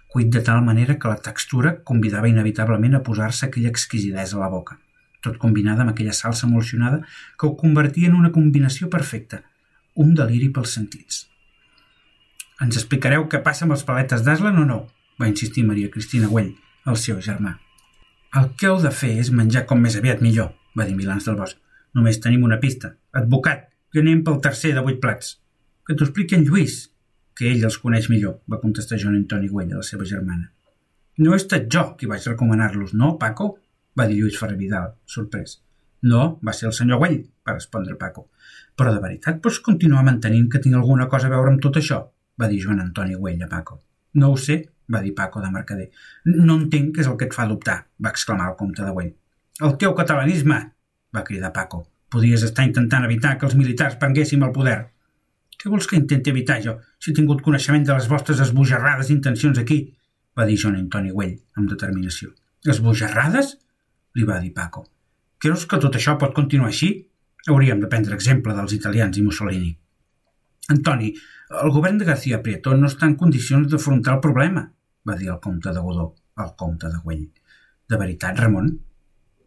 cuit 0.07 0.31
de 0.31 0.41
tal 0.49 0.63
manera 0.63 0.97
que 0.99 1.11
la 1.11 1.19
textura 1.27 1.75
convidava 1.91 2.31
inevitablement 2.31 2.95
a 2.95 3.03
posar-se 3.03 3.47
aquella 3.47 3.71
exquisidesa 3.73 4.37
a 4.37 4.43
la 4.45 4.51
boca, 4.53 4.79
tot 5.23 5.39
combinada 5.43 5.83
amb 5.83 5.93
aquella 5.93 6.15
salsa 6.15 6.47
emulsionada 6.47 7.01
que 7.37 7.47
ho 7.47 7.55
convertia 7.59 8.07
en 8.11 8.15
una 8.15 8.31
combinació 8.31 8.89
perfecta, 8.89 9.43
un 9.95 10.15
deliri 10.15 10.49
pels 10.55 10.75
sentits. 10.79 11.25
Ens 12.63 12.79
explicareu 12.79 13.27
què 13.31 13.43
passa 13.43 13.65
amb 13.65 13.75
els 13.75 13.83
paletes 13.87 14.23
d'Aslan 14.25 14.63
o 14.63 14.65
no? 14.65 14.79
Va 15.21 15.29
insistir 15.29 15.65
Maria 15.65 15.91
Cristina 15.93 16.27
Güell, 16.27 16.53
el 16.85 16.97
seu 17.01 17.21
germà. 17.21 17.55
El 18.37 18.51
que 18.59 18.67
heu 18.69 18.81
de 18.83 18.91
fer 18.91 19.13
és 19.21 19.31
menjar 19.33 19.65
com 19.69 19.81
més 19.81 19.95
aviat 19.99 20.21
millor, 20.21 20.51
va 20.77 20.85
dir 20.85 20.95
Milans 20.97 21.25
del 21.27 21.37
Bosc. 21.39 21.57
Només 21.97 22.19
tenim 22.21 22.43
una 22.45 22.59
pista. 22.61 22.93
Advocat, 23.21 23.67
que 23.91 24.03
anem 24.03 24.23
pel 24.23 24.41
tercer 24.43 24.73
de 24.75 24.83
vuit 24.85 24.99
plats. 25.01 25.37
Que 25.87 25.95
t'ho 25.95 26.05
expliqui 26.05 26.37
en 26.37 26.43
Lluís, 26.45 26.75
que 27.37 27.47
ell 27.51 27.63
els 27.65 27.77
coneix 27.81 28.09
millor, 28.11 28.39
va 28.51 28.59
contestar 28.61 28.99
Joan 29.01 29.15
Antoni 29.21 29.49
Güell 29.49 29.73
a 29.73 29.81
la 29.81 29.87
seva 29.87 30.05
germana. 30.05 30.51
No 31.17 31.33
he 31.33 31.39
estat 31.41 31.65
jo 31.73 31.83
qui 31.97 32.09
vaig 32.09 32.27
recomanar-los, 32.29 32.93
no, 32.93 33.15
Paco? 33.17 33.55
va 33.97 34.05
dir 34.05 34.19
Lluís 34.19 34.37
Ferrer 34.37 34.57
Vidal, 34.59 34.91
sorprès. 35.09 35.57
No, 36.05 36.37
va 36.45 36.53
ser 36.53 36.67
el 36.69 36.75
senyor 36.77 36.99
Güell, 37.01 37.23
va 37.47 37.55
respondre 37.55 37.97
Paco. 37.97 38.27
Però 38.77 38.93
de 38.93 39.01
veritat 39.01 39.39
pots 39.41 39.57
continuar 39.65 40.03
mantenint 40.05 40.51
que 40.53 40.61
tinc 40.61 40.77
alguna 40.77 41.07
cosa 41.09 41.31
a 41.31 41.33
veure 41.33 41.55
amb 41.55 41.63
tot 41.63 41.79
això? 41.81 42.03
va 42.37 42.47
dir 42.51 42.59
Joan 42.61 42.83
Antoni 42.83 43.15
Güell 43.15 43.41
a 43.43 43.47
Paco. 43.49 43.79
No 44.13 44.29
ho 44.31 44.37
sé, 44.37 44.59
va 44.93 45.01
dir 45.03 45.13
Paco 45.15 45.41
de 45.43 45.51
Mercader. 45.51 45.89
No 46.25 46.57
entenc 46.61 46.95
què 46.95 47.03
és 47.03 47.11
el 47.11 47.17
que 47.19 47.27
et 47.27 47.35
fa 47.35 47.47
dubtar, 47.49 47.77
va 48.03 48.13
exclamar 48.13 48.51
el 48.51 48.57
comte 48.59 48.83
de 48.85 48.93
Güell. 48.95 49.13
El 49.67 49.77
teu 49.81 49.95
catalanisme, 49.97 50.59
va 51.15 51.23
cridar 51.27 51.53
Paco. 51.53 51.85
Podies 52.13 52.43
estar 52.47 52.65
intentant 52.67 53.03
evitar 53.07 53.35
que 53.37 53.47
els 53.49 53.55
militars 53.59 53.97
prenguéssim 53.99 54.43
el 54.47 54.53
poder. 54.55 54.77
Què 55.57 55.71
vols 55.73 55.87
que 55.89 55.97
intenti 55.99 56.31
evitar 56.31 56.59
jo, 56.63 56.77
si 57.01 57.11
he 57.11 57.17
tingut 57.17 57.41
coneixement 57.43 57.87
de 57.87 57.95
les 57.97 58.07
vostres 58.11 58.43
esbojarrades 58.43 59.09
intencions 59.13 59.59
aquí? 59.59 59.79
va 60.37 60.45
dir 60.45 60.59
Joan 60.61 60.77
Antoni 60.77 61.09
Güell, 61.09 61.33
amb 61.57 61.71
determinació. 61.71 62.29
Esbojarrades? 62.73 63.55
li 64.17 64.25
va 64.25 64.37
dir 64.41 64.53
Paco. 64.53 64.85
Creus 65.41 65.65
que 65.69 65.77
tot 65.81 65.95
això 65.97 66.15
pot 66.21 66.33
continuar 66.33 66.69
així? 66.69 66.89
Hauríem 67.47 67.81
de 67.81 67.89
prendre 67.89 68.15
exemple 68.15 68.53
dels 68.53 68.73
italians 68.73 69.17
i 69.17 69.25
Mussolini. 69.25 69.71
Antoni, 70.73 71.11
el 71.63 71.71
govern 71.71 71.97
de 71.97 72.05
García 72.05 72.41
Prieto 72.43 72.73
no 72.77 72.89
està 72.89 73.05
en 73.07 73.15
condicions 73.19 73.69
d'afrontar 73.71 74.17
el 74.17 74.23
problema, 74.23 74.65
va 75.07 75.15
dir 75.15 75.29
el 75.33 75.39
comte 75.39 75.73
de 75.73 75.79
Godó, 75.79 76.13
el 76.37 76.53
comte 76.57 76.91
de 76.91 76.99
Güell. 77.03 77.25
De 77.87 77.97
veritat, 77.97 78.39
Ramon? 78.39 78.71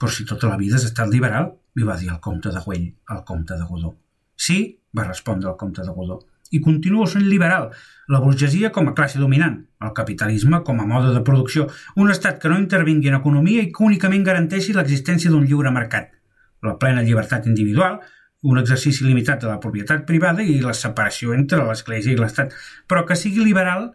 Però 0.00 0.10
si 0.10 0.24
tota 0.24 0.48
la 0.48 0.56
vida 0.56 0.76
has 0.76 0.86
estat 0.88 1.10
liberal, 1.12 1.52
li 1.76 1.86
va 1.86 1.98
dir 2.00 2.10
el 2.10 2.20
comte 2.24 2.52
de 2.54 2.62
Güell, 2.64 2.86
el 3.14 3.24
comte 3.28 3.58
de 3.58 3.66
Godó. 3.68 3.94
Sí, 4.36 4.60
va 4.96 5.04
respondre 5.04 5.50
el 5.50 5.58
comte 5.60 5.82
de 5.84 5.92
Godó, 5.96 6.20
i 6.50 6.60
continuo 6.60 7.06
sent 7.06 7.26
liberal. 7.30 7.68
La 8.08 8.20
burgesia 8.20 8.70
com 8.74 8.88
a 8.90 8.94
classe 8.94 9.20
dominant, 9.22 9.58
el 9.80 9.92
capitalisme 9.94 10.62
com 10.66 10.80
a 10.80 10.86
mode 10.86 11.12
de 11.14 11.22
producció, 11.26 11.68
un 11.96 12.10
estat 12.10 12.40
que 12.42 12.50
no 12.50 12.58
intervingui 12.58 13.12
en 13.12 13.20
economia 13.20 13.62
i 13.62 13.70
que 13.74 13.84
únicament 13.86 14.24
garanteixi 14.26 14.74
l'existència 14.74 15.30
d'un 15.30 15.46
lliure 15.46 15.70
mercat, 15.74 16.10
la 16.66 16.76
plena 16.80 17.04
llibertat 17.06 17.46
individual, 17.46 18.00
un 18.42 18.58
exercici 18.58 19.04
limitat 19.04 19.42
de 19.44 19.50
la 19.50 19.60
propietat 19.60 20.06
privada 20.08 20.42
i 20.42 20.60
la 20.64 20.74
separació 20.74 21.34
entre 21.36 21.60
l'Església 21.64 22.14
i 22.14 22.18
l'Estat, 22.18 22.54
però 22.88 23.04
que 23.06 23.18
sigui 23.20 23.44
liberal 23.44 23.90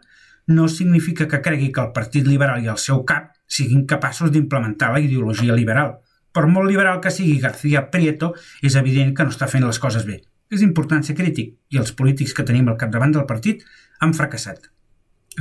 no 0.48 0.68
significa 0.70 1.28
que 1.28 1.42
cregui 1.42 1.72
que 1.72 1.82
el 1.82 1.94
Partit 1.94 2.28
Liberal 2.28 2.64
i 2.64 2.70
el 2.72 2.78
seu 2.82 3.04
cap 3.06 3.32
siguin 3.48 3.86
capaços 3.90 4.32
d'implementar 4.32 4.92
la 4.94 5.02
ideologia 5.02 5.56
liberal. 5.58 5.98
Per 6.36 6.46
molt 6.52 6.70
liberal 6.70 7.00
que 7.02 7.14
sigui 7.14 7.40
García 7.40 7.90
Prieto, 7.92 8.34
és 8.62 8.76
evident 8.76 9.14
que 9.16 9.24
no 9.24 9.34
està 9.34 9.48
fent 9.48 9.66
les 9.66 9.80
coses 9.80 10.06
bé. 10.06 10.20
És 10.52 10.62
important 10.62 11.04
ser 11.04 11.16
crític, 11.18 11.56
i 11.74 11.80
els 11.82 11.94
polítics 11.98 12.34
que 12.36 12.46
tenim 12.46 12.68
al 12.70 12.78
capdavant 12.78 13.16
del 13.16 13.26
partit 13.30 13.64
han 14.04 14.14
fracassat. 14.14 14.70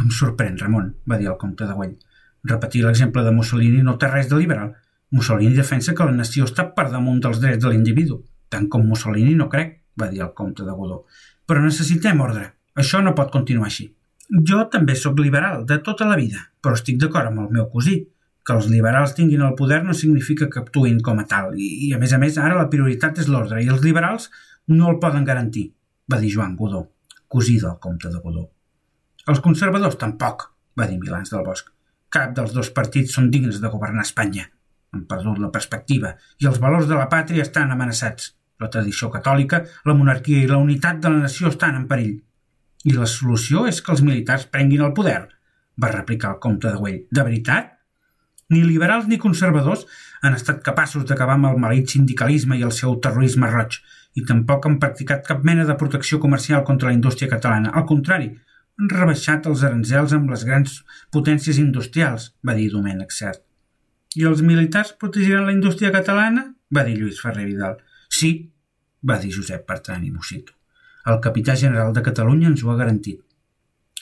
Em 0.01 0.11
sorprèn, 0.11 0.57
Ramon, 0.59 0.95
va 1.11 1.19
dir 1.21 1.29
el 1.31 1.39
comte 1.41 1.67
de 1.69 1.75
Güell. 1.75 1.97
Repetir 2.45 2.85
l'exemple 2.85 3.25
de 3.25 3.33
Mussolini 3.33 3.83
no 3.83 3.97
té 3.99 4.09
res 4.11 4.31
de 4.31 4.39
liberal. 4.41 4.73
Mussolini 5.11 5.55
defensa 5.57 5.95
que 5.95 6.07
la 6.07 6.17
nació 6.17 6.49
està 6.49 6.67
per 6.77 6.89
damunt 6.93 7.21
dels 7.25 7.41
drets 7.43 7.63
de 7.63 7.71
l'individu. 7.73 8.23
Tant 8.49 8.69
com 8.71 8.87
Mussolini 8.87 9.35
no 9.39 9.49
crec, 9.53 9.81
va 10.01 10.11
dir 10.11 10.25
el 10.25 10.35
comte 10.35 10.65
de 10.65 10.73
Godó. 10.73 11.05
Però 11.47 11.63
necessitem 11.63 12.21
ordre. 12.21 12.49
Això 12.75 13.01
no 13.03 13.15
pot 13.15 13.31
continuar 13.33 13.71
així. 13.71 13.93
Jo 14.31 14.65
també 14.73 14.97
sóc 14.97 15.19
liberal, 15.21 15.65
de 15.69 15.79
tota 15.85 16.09
la 16.09 16.17
vida, 16.17 16.41
però 16.65 16.79
estic 16.79 16.99
d'acord 17.01 17.31
amb 17.31 17.45
el 17.45 17.55
meu 17.59 17.71
cosí, 17.73 18.03
Que 18.45 18.53
els 18.53 18.67
liberals 18.69 19.15
tinguin 19.17 19.41
el 19.41 19.55
poder 19.57 19.79
no 19.85 19.95
significa 19.97 20.51
que 20.53 20.61
actuïn 20.61 20.99
com 21.05 21.21
a 21.23 21.25
tal, 21.29 21.55
i, 21.57 21.69
i 21.87 21.93
a 21.97 22.01
més 22.01 22.13
a 22.13 22.19
més 22.21 22.37
ara 22.37 22.59
la 22.59 22.69
prioritat 22.69 23.23
és 23.23 23.31
l'ordre, 23.33 23.63
i 23.65 23.71
els 23.73 23.81
liberals 23.81 24.27
no 24.69 24.91
el 24.91 24.99
poden 25.01 25.25
garantir, 25.25 25.71
va 26.13 26.19
dir 26.21 26.35
Joan 26.35 26.53
Godó, 26.59 26.83
cosí 27.33 27.57
del 27.63 27.79
comte 27.81 28.11
de 28.13 28.21
Godó. 28.21 28.45
Els 29.33 29.41
conservadors 29.41 29.97
tampoc, 30.03 30.51
va 30.77 30.89
dir 30.91 30.99
Milans 31.01 31.33
del 31.33 31.47
Bosc. 31.47 31.71
Cap 32.13 32.37
dels 32.37 32.53
dos 32.53 32.69
partits 32.77 33.17
són 33.17 33.31
dignes 33.33 33.63
de 33.63 33.71
governar 33.73 34.05
Espanya. 34.05 34.45
Han 34.93 35.07
perdut 35.09 35.41
la 35.41 35.51
perspectiva 35.55 36.13
i 36.43 36.51
els 36.51 36.61
valors 36.61 36.87
de 36.91 36.99
la 36.99 37.09
pàtria 37.09 37.43
estan 37.49 37.73
amenaçats. 37.73 38.35
La 38.61 38.69
tradició 38.71 39.09
catòlica, 39.11 39.65
la 39.89 39.97
monarquia 39.97 40.45
i 40.45 40.51
la 40.51 40.61
unitat 40.61 41.01
de 41.01 41.11
la 41.11 41.25
nació 41.25 41.49
estan 41.49 41.81
en 41.81 41.89
perill. 41.89 42.21
I 42.85 42.95
la 42.97 43.09
solució 43.09 43.65
és 43.71 43.81
que 43.81 43.93
els 43.95 44.03
militars 44.05 44.47
prenguin 44.53 44.85
el 44.85 44.93
poder, 44.97 45.21
va 45.81 45.93
replicar 45.93 46.35
el 46.35 46.41
comte 46.43 46.69
de 46.71 46.81
Güell. 46.81 47.01
De 47.11 47.25
veritat? 47.27 47.73
Ni 48.53 48.61
liberals 48.63 49.07
ni 49.09 49.19
conservadors 49.19 49.87
han 50.23 50.37
estat 50.37 50.61
capaços 50.65 51.07
d'acabar 51.09 51.39
amb 51.39 51.49
el 51.51 51.61
maleït 51.63 51.95
sindicalisme 51.95 52.59
i 52.59 52.65
el 52.67 52.75
seu 52.77 52.99
terrorisme 53.07 53.49
roig, 53.51 53.79
i 54.15 54.25
tampoc 54.29 54.69
han 54.69 54.79
practicat 54.83 55.25
cap 55.27 55.43
mena 55.49 55.65
de 55.69 55.77
protecció 55.81 56.21
comercial 56.21 56.63
contra 56.65 56.91
la 56.91 56.97
indústria 56.97 57.31
catalana. 57.33 57.73
Al 57.75 57.87
contrari, 57.89 58.31
han 58.79 58.91
rebaixat 58.91 59.49
els 59.51 59.65
aranzels 59.67 60.15
amb 60.17 60.31
les 60.31 60.45
grans 60.47 60.81
potències 61.15 61.59
industrials, 61.63 62.33
va 62.47 62.57
dir 62.59 62.71
Domènec 62.73 63.15
Cert. 63.15 63.43
I 64.15 64.29
els 64.31 64.45
militars 64.47 64.93
protegiran 65.01 65.49
la 65.49 65.57
indústria 65.57 65.93
catalana? 65.95 66.53
va 66.75 66.83
dir 66.87 66.97
Lluís 66.99 67.21
Ferrer 67.23 67.47
Vidal. 67.47 67.77
Sí, 68.11 68.31
va 69.07 69.19
dir 69.23 69.33
Josep 69.35 69.67
Bertran 69.69 70.05
i 70.07 70.11
Mosito. 70.11 70.55
El 71.13 71.19
capità 71.21 71.55
general 71.61 71.93
de 71.93 72.03
Catalunya 72.05 72.49
ens 72.49 72.63
ho 72.65 72.71
ha 72.73 72.79
garantit. 72.79 73.21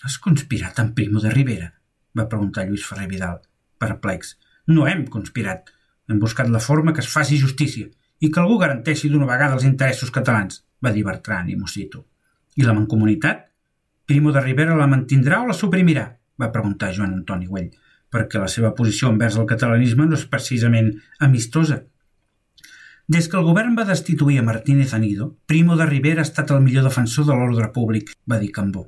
Has 0.02 0.18
conspirat 0.22 0.78
amb 0.78 0.94
Primo 0.98 1.22
de 1.22 1.30
Rivera? 1.34 1.72
va 2.18 2.28
preguntar 2.28 2.66
Lluís 2.68 2.84
Ferrer 2.86 3.08
Vidal 3.10 3.40
perplex. 3.82 4.36
No 4.66 4.86
hem 4.86 5.04
conspirat. 5.10 5.70
Hem 6.08 6.20
buscat 6.22 6.50
la 6.50 6.62
forma 6.62 6.94
que 6.94 7.02
es 7.04 7.10
faci 7.10 7.38
justícia 7.40 7.88
i 8.22 8.30
que 8.30 8.40
algú 8.42 8.58
garanteixi 8.60 9.10
d'una 9.10 9.26
vegada 9.26 9.56
els 9.58 9.66
interessos 9.66 10.12
catalans, 10.14 10.62
va 10.84 10.92
dir 10.94 11.02
Bertran 11.06 11.48
i 11.50 11.58
Mosito. 11.58 12.04
I 12.56 12.66
la 12.66 12.74
mancomunitat? 12.76 13.48
Primo 14.06 14.32
de 14.34 14.42
Rivera 14.44 14.76
la 14.78 14.90
mantindrà 14.90 15.40
o 15.42 15.48
la 15.50 15.58
suprimirà? 15.58 16.06
va 16.42 16.50
preguntar 16.54 16.92
Joan 16.94 17.16
Antoni 17.18 17.46
Güell, 17.46 17.70
perquè 18.10 18.40
la 18.40 18.50
seva 18.50 18.72
posició 18.78 19.10
envers 19.10 19.36
el 19.38 19.48
catalanisme 19.50 20.06
no 20.06 20.16
és 20.18 20.24
precisament 20.30 20.92
amistosa. 21.26 21.82
Des 23.08 23.26
que 23.28 23.36
el 23.36 23.42
govern 23.44 23.74
va 23.74 23.84
destituir 23.84 24.38
a 24.38 24.44
Martínez 24.46 24.92
Anido, 24.94 25.36
Primo 25.46 25.76
de 25.76 25.86
Rivera 25.86 26.22
ha 26.22 26.28
estat 26.28 26.52
el 26.54 26.60
millor 26.62 26.84
defensor 26.86 27.26
de 27.26 27.34
l'ordre 27.34 27.72
públic, 27.74 28.12
va 28.30 28.38
dir 28.38 28.52
Cambó. 28.54 28.84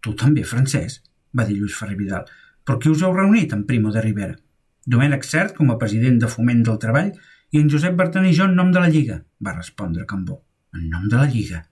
Tu 0.00 0.14
també, 0.16 0.44
francès, 0.48 1.02
va 1.36 1.44
dir 1.44 1.58
Lluís 1.58 1.76
Ferrer 1.76 1.98
Vidal, 1.98 2.24
però 2.64 2.78
qui 2.80 2.88
us 2.88 3.02
heu 3.04 3.12
reunit 3.12 3.52
amb 3.52 3.66
Primo 3.68 3.92
de 3.92 4.00
Rivera? 4.00 4.38
Domènec 4.86 5.28
Cert 5.28 5.54
com 5.58 5.70
a 5.70 5.78
president 5.80 6.16
de 6.22 6.30
Foment 6.32 6.62
del 6.64 6.80
Treball 6.80 7.10
i 7.52 7.60
en 7.60 7.68
Josep 7.72 7.96
Bertran 7.98 8.28
i 8.28 8.32
jo 8.36 8.48
en 8.48 8.56
nom 8.56 8.72
de 8.72 8.80
la 8.80 8.88
Lliga, 8.88 9.20
va 9.44 9.56
respondre 9.56 10.06
Cambó. 10.08 10.40
En 10.74 10.88
nom 10.88 11.04
de 11.08 11.20
la 11.20 11.28
Lliga? 11.28 11.66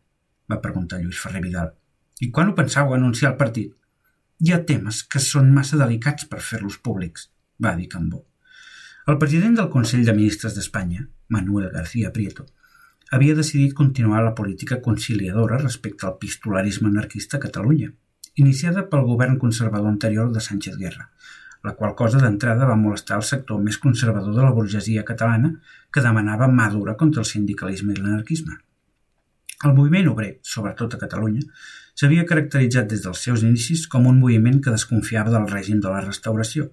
va 0.53 0.61
preguntar 0.61 1.01
Lluís 1.01 1.21
Ferrer 1.23 1.41
Vidal. 1.41 1.71
I 2.21 2.29
quan 2.31 2.51
ho 2.51 2.59
pensau 2.59 2.93
anunciar 2.93 3.33
el 3.33 3.39
partit? 3.41 3.73
Hi 4.45 4.53
ha 4.53 4.61
temes 4.69 5.01
que 5.09 5.23
són 5.23 5.49
massa 5.57 5.81
delicats 5.81 6.29
per 6.29 6.43
fer-los 6.45 6.77
públics, 6.85 7.31
va 7.63 7.73
dir 7.79 7.89
Cambó. 7.89 8.27
El 9.05 9.17
president 9.19 9.57
del 9.59 9.69
Consell 9.69 10.05
de 10.07 10.13
Ministres 10.15 10.55
d'Espanya, 10.55 11.09
Manuel 11.35 11.73
García 11.75 12.13
Prieto, 12.15 12.45
havia 13.11 13.35
decidit 13.35 13.73
continuar 13.75 14.21
la 14.23 14.35
política 14.39 14.77
conciliadora 14.81 15.57
respecte 15.59 16.07
al 16.07 16.19
pistolarisme 16.21 16.87
anarquista 16.87 17.37
a 17.37 17.43
Catalunya 17.43 17.89
iniciada 18.37 18.85
pel 18.93 19.03
govern 19.09 19.41
conservador 19.41 19.91
anterior 19.91 20.31
de 20.33 20.41
Sánchez 20.41 20.77
Guerra, 20.79 21.09
la 21.67 21.73
qual 21.81 21.97
cosa 21.99 22.21
d'entrada 22.23 22.69
va 22.69 22.77
molestar 22.79 23.19
el 23.19 23.27
sector 23.27 23.59
més 23.65 23.81
conservador 23.83 24.37
de 24.37 24.45
la 24.45 24.53
burgesia 24.55 25.03
catalana 25.09 25.51
que 25.91 26.05
demanava 26.05 26.47
mà 26.47 26.69
dura 26.71 26.95
contra 27.01 27.25
el 27.25 27.29
sindicalisme 27.29 27.97
i 27.97 27.99
l'anarquisme. 27.99 28.55
El 29.67 29.75
moviment 29.75 30.13
obrer, 30.13 30.37
sobretot 30.43 30.95
a 30.95 31.03
Catalunya, 31.03 31.43
s'havia 31.99 32.29
caracteritzat 32.31 32.87
des 32.95 33.03
dels 33.03 33.27
seus 33.27 33.43
inicis 33.43 33.85
com 33.91 34.07
un 34.07 34.23
moviment 34.23 34.63
que 34.63 34.77
desconfiava 34.79 35.35
del 35.35 35.51
règim 35.51 35.83
de 35.83 35.91
la 35.91 36.07
restauració, 36.07 36.71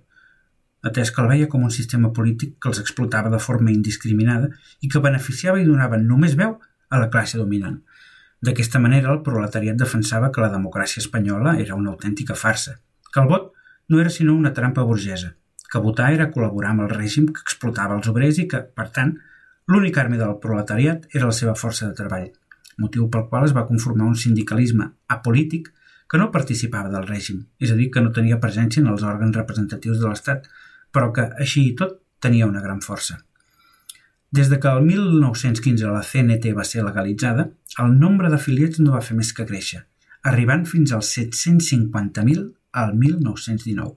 atès 0.83 1.11
que 1.11 1.21
el 1.21 1.29
veia 1.31 1.49
com 1.51 1.63
un 1.67 1.73
sistema 1.75 2.13
polític 2.15 2.55
que 2.61 2.69
els 2.71 2.79
explotava 2.79 3.31
de 3.33 3.39
forma 3.43 3.71
indiscriminada 3.71 4.51
i 4.81 4.89
que 4.89 5.03
beneficiava 5.03 5.59
i 5.59 5.67
donava 5.67 5.99
només 5.99 6.37
veu 6.39 6.57
a 6.89 6.99
la 7.01 7.09
classe 7.13 7.37
dominant, 7.37 7.81
D'aquesta 8.39 8.79
manera, 8.79 9.11
el 9.11 9.23
proletariat 9.23 9.79
defensava 9.79 10.29
que 10.31 10.41
la 10.41 10.51
democràcia 10.53 11.01
espanyola 11.03 11.57
era 11.59 11.75
una 11.75 11.91
autèntica 11.91 12.37
farsa, 12.41 12.77
que 13.11 13.19
el 13.19 13.27
vot 13.27 13.49
no 13.91 13.99
era 13.99 14.13
sinó 14.15 14.35
una 14.35 14.53
trampa 14.53 14.85
burgesa, 14.87 15.33
que 15.71 15.81
votar 15.83 16.13
era 16.15 16.29
col·laborar 16.35 16.71
amb 16.71 16.85
el 16.85 16.93
règim 16.93 17.27
que 17.33 17.43
explotava 17.43 17.97
els 17.97 18.07
obrers 18.11 18.39
i 18.39 18.47
que, 18.53 18.61
per 18.63 18.87
tant, 18.95 19.17
l'únic 19.67 19.99
arma 19.99 20.21
del 20.21 20.37
proletariat 20.45 21.09
era 21.11 21.27
la 21.27 21.35
seva 21.35 21.57
força 21.59 21.89
de 21.89 21.97
treball, 21.99 22.29
motiu 22.79 23.09
pel 23.11 23.27
qual 23.27 23.49
es 23.49 23.55
va 23.57 23.67
conformar 23.67 24.07
un 24.07 24.15
sindicalisme 24.15 24.87
apolític 25.17 25.67
que 26.09 26.17
no 26.17 26.31
participava 26.31 26.89
del 26.93 27.09
règim, 27.11 27.43
és 27.59 27.73
a 27.73 27.77
dir, 27.77 27.89
que 27.91 28.01
no 28.01 28.15
tenia 28.15 28.39
presència 28.39 28.81
en 28.81 28.87
els 28.93 29.03
òrgans 29.03 29.35
representatius 29.35 29.99
de 29.99 30.07
l'Estat, 30.07 30.47
però 30.95 31.11
que, 31.15 31.25
així 31.39 31.65
i 31.69 31.75
tot, 31.79 31.99
tenia 32.19 32.47
una 32.49 32.61
gran 32.61 32.81
força. 32.85 33.19
Des 34.31 34.49
de 34.49 34.59
que 34.61 34.69
el 34.69 34.83
1915 34.85 35.89
la 35.89 36.03
CNT 36.05 36.53
va 36.57 36.65
ser 36.67 36.83
legalitzada, 36.85 37.47
el 37.81 37.95
nombre 37.97 38.29
d'afiliats 38.29 38.81
no 38.83 38.93
va 38.93 39.05
fer 39.05 39.17
més 39.17 39.31
que 39.33 39.47
créixer, 39.49 39.81
arribant 40.31 40.67
fins 40.69 40.93
als 40.93 41.09
750.000 41.17 42.43
al 42.83 42.93
1919. 42.93 43.95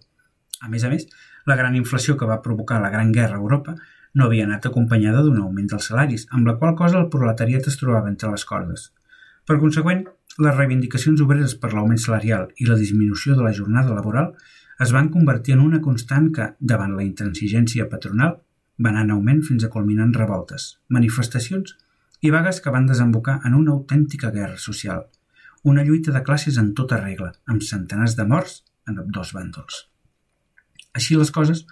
A 0.63 0.71
més 0.73 0.87
a 0.87 0.93
més, 0.93 1.05
la 1.45 1.59
gran 1.59 1.77
inflació 1.77 2.17
que 2.17 2.29
va 2.29 2.41
provocar 2.43 2.81
la 2.81 2.91
Gran 2.95 3.13
Guerra 3.13 3.37
a 3.37 3.43
Europa 3.43 3.77
no 4.15 4.27
havia 4.27 4.47
anat 4.47 4.67
acompanyada 4.69 5.23
d'un 5.25 5.41
augment 5.43 5.69
dels 5.69 5.91
salaris, 5.91 6.27
amb 6.31 6.49
la 6.49 6.57
qual 6.61 6.77
cosa 6.79 7.01
el 7.01 7.11
proletariat 7.13 7.69
es 7.69 7.79
trobava 7.81 8.09
entre 8.13 8.31
les 8.33 8.45
cordes. 8.49 8.91
Per 9.49 9.59
conseqüent, 9.61 10.05
les 10.39 10.57
reivindicacions 10.57 11.21
obreres 11.25 11.55
per 11.61 11.73
l'augment 11.73 12.01
salarial 12.01 12.49
i 12.57 12.69
la 12.69 12.79
disminució 12.79 13.37
de 13.37 13.45
la 13.45 13.53
jornada 13.57 13.93
laboral 13.97 14.33
es 14.83 14.93
van 14.95 15.11
convertir 15.15 15.55
en 15.55 15.63
una 15.63 15.81
constant 15.85 16.31
que, 16.37 16.49
davant 16.73 16.97
la 16.97 17.05
intransigència 17.07 17.89
patronal, 17.91 18.37
va 18.83 18.91
anar 18.91 19.05
en 19.07 19.15
augment 19.17 19.43
fins 19.47 19.65
a 19.65 19.71
culminar 19.71 20.09
en 20.09 20.15
revoltes, 20.17 20.77
manifestacions 20.97 21.77
i 22.23 22.33
vagues 22.35 22.61
que 22.65 22.73
van 22.75 22.89
desembocar 22.89 23.41
en 23.47 23.55
una 23.59 23.75
autèntica 23.77 24.31
guerra 24.35 24.59
social, 24.59 25.07
una 25.63 25.85
lluita 25.87 26.15
de 26.15 26.23
classes 26.27 26.59
en 26.59 26.73
tota 26.75 26.99
regla, 27.03 27.33
amb 27.47 27.63
centenars 27.63 28.17
de 28.19 28.27
morts 28.27 28.63
en 28.89 28.99
dos 29.15 29.33
bàndols. 29.37 29.87
Així 30.99 31.17
les 31.17 31.31
coses, 31.33 31.63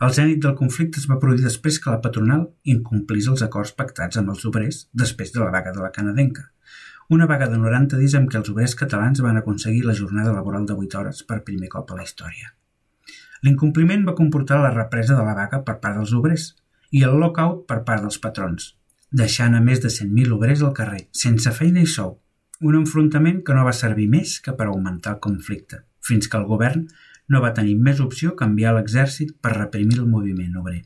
el 0.00 0.14
zènit 0.16 0.38
del 0.40 0.54
conflicte 0.56 1.00
es 1.00 1.08
va 1.10 1.18
produir 1.20 1.44
després 1.44 1.78
que 1.82 1.92
la 1.92 2.00
patronal 2.04 2.46
incomplís 2.74 3.26
els 3.28 3.42
acords 3.44 3.74
pactats 3.76 4.20
amb 4.20 4.32
els 4.32 4.46
obrers 4.48 4.86
després 5.02 5.34
de 5.34 5.42
la 5.42 5.50
vaga 5.52 5.74
de 5.76 5.82
la 5.84 5.92
canadenca, 5.96 6.46
una 7.10 7.26
vaga 7.26 7.48
de 7.50 7.58
90 7.58 7.98
dies 7.98 8.14
amb 8.14 8.28
què 8.30 8.38
els 8.38 8.48
obrers 8.52 8.76
catalans 8.78 9.20
van 9.24 9.38
aconseguir 9.40 9.82
la 9.82 9.96
jornada 9.98 10.30
laboral 10.32 10.66
de 10.66 10.76
8 10.78 10.98
hores 11.00 11.22
per 11.26 11.40
primer 11.46 11.68
cop 11.72 11.90
a 11.90 11.96
la 11.98 12.04
història. 12.06 12.52
L'incompliment 13.42 14.04
va 14.06 14.14
comportar 14.14 14.60
la 14.62 14.70
represa 14.70 15.16
de 15.18 15.24
la 15.26 15.34
vaga 15.34 15.58
per 15.66 15.80
part 15.82 15.98
dels 15.98 16.12
obrers 16.14 16.44
i 16.94 17.02
el 17.08 17.18
lockout 17.18 17.64
per 17.66 17.80
part 17.88 18.06
dels 18.06 18.20
patrons, 18.22 18.68
deixant 19.10 19.58
a 19.58 19.62
més 19.64 19.82
de 19.82 19.90
100.000 19.90 20.36
obrers 20.38 20.62
al 20.62 20.74
carrer, 20.76 21.02
sense 21.10 21.50
feina 21.58 21.82
i 21.82 21.90
sou. 21.90 22.14
Un 22.62 22.78
enfrontament 22.78 23.42
que 23.42 23.56
no 23.58 23.66
va 23.66 23.74
servir 23.74 24.06
més 24.12 24.38
que 24.44 24.54
per 24.54 24.68
augmentar 24.68 25.16
el 25.16 25.22
conflicte, 25.26 25.82
fins 26.06 26.30
que 26.30 26.38
el 26.38 26.46
govern 26.46 26.86
no 27.30 27.42
va 27.42 27.54
tenir 27.56 27.74
més 27.74 27.98
opció 28.04 28.36
que 28.36 28.46
enviar 28.46 28.76
l'exèrcit 28.76 29.34
per 29.42 29.56
reprimir 29.56 29.98
el 29.98 30.06
moviment 30.14 30.62
obrer. 30.62 30.84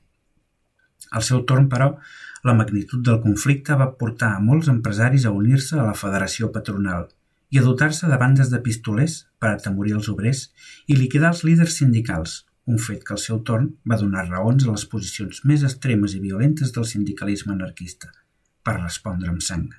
Al 1.13 1.23
seu 1.23 1.45
torn, 1.45 1.69
però, 1.69 1.99
la 2.45 2.53
magnitud 2.53 3.01
del 3.01 3.21
conflicte 3.25 3.77
va 3.81 3.93
portar 4.01 4.35
a 4.35 4.41
molts 4.47 4.67
empresaris 4.69 5.25
a 5.25 5.31
unir-se 5.33 5.79
a 5.81 5.85
la 5.87 5.95
federació 5.97 6.51
patronal 6.53 7.07
i 7.55 7.61
a 7.61 7.63
dotar-se 7.65 8.11
de 8.11 8.19
bandes 8.21 8.51
de 8.53 8.61
pistolers 8.67 9.15
per 9.41 9.53
atemorir 9.55 9.95
els 9.99 10.11
obrers 10.13 10.43
i 10.87 10.99
liquidar 10.99 11.31
els 11.33 11.41
líders 11.49 11.79
sindicals, 11.81 12.43
un 12.69 12.83
fet 12.87 13.01
que 13.07 13.17
al 13.17 13.23
seu 13.23 13.41
torn 13.49 13.71
va 13.89 13.97
donar 14.03 14.27
raons 14.29 14.67
a 14.67 14.75
les 14.75 14.85
posicions 14.93 15.41
més 15.49 15.65
extremes 15.71 16.19
i 16.19 16.21
violentes 16.21 16.77
del 16.77 16.85
sindicalisme 16.93 17.57
anarquista, 17.57 18.13
per 18.63 18.77
respondre 18.77 19.33
amb 19.33 19.41
sang. 19.49 19.71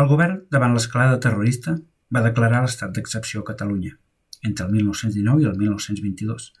El 0.00 0.08
govern, 0.08 0.42
davant 0.52 0.72
l'escalada 0.72 1.20
terrorista, 1.20 1.76
va 2.08 2.24
declarar 2.24 2.62
l'estat 2.64 2.96
d'excepció 2.96 3.44
a 3.44 3.50
Catalunya, 3.52 3.98
entre 4.42 4.64
el 4.64 4.72
1919 4.78 5.44
i 5.44 5.50
el 5.52 5.60
1922, 5.60 6.52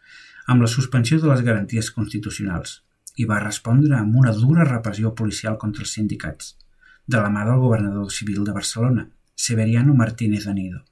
amb 0.52 0.64
la 0.64 0.72
suspensió 0.76 1.20
de 1.22 1.32
les 1.32 1.44
garanties 1.46 1.90
constitucionals, 1.94 2.82
i 3.16 3.24
va 3.28 3.40
respondre 3.42 3.96
amb 3.98 4.16
una 4.20 4.32
dura 4.36 4.66
repressió 4.68 5.14
policial 5.14 5.56
contra 5.62 5.84
els 5.84 5.94
sindicats, 5.96 6.54
de 7.06 7.22
la 7.22 7.30
mà 7.32 7.44
del 7.48 7.62
governador 7.62 8.12
civil 8.12 8.44
de 8.44 8.52
Barcelona, 8.52 9.08
Severiano 9.34 9.94
Martínez 9.94 10.46
Anido, 10.46 10.82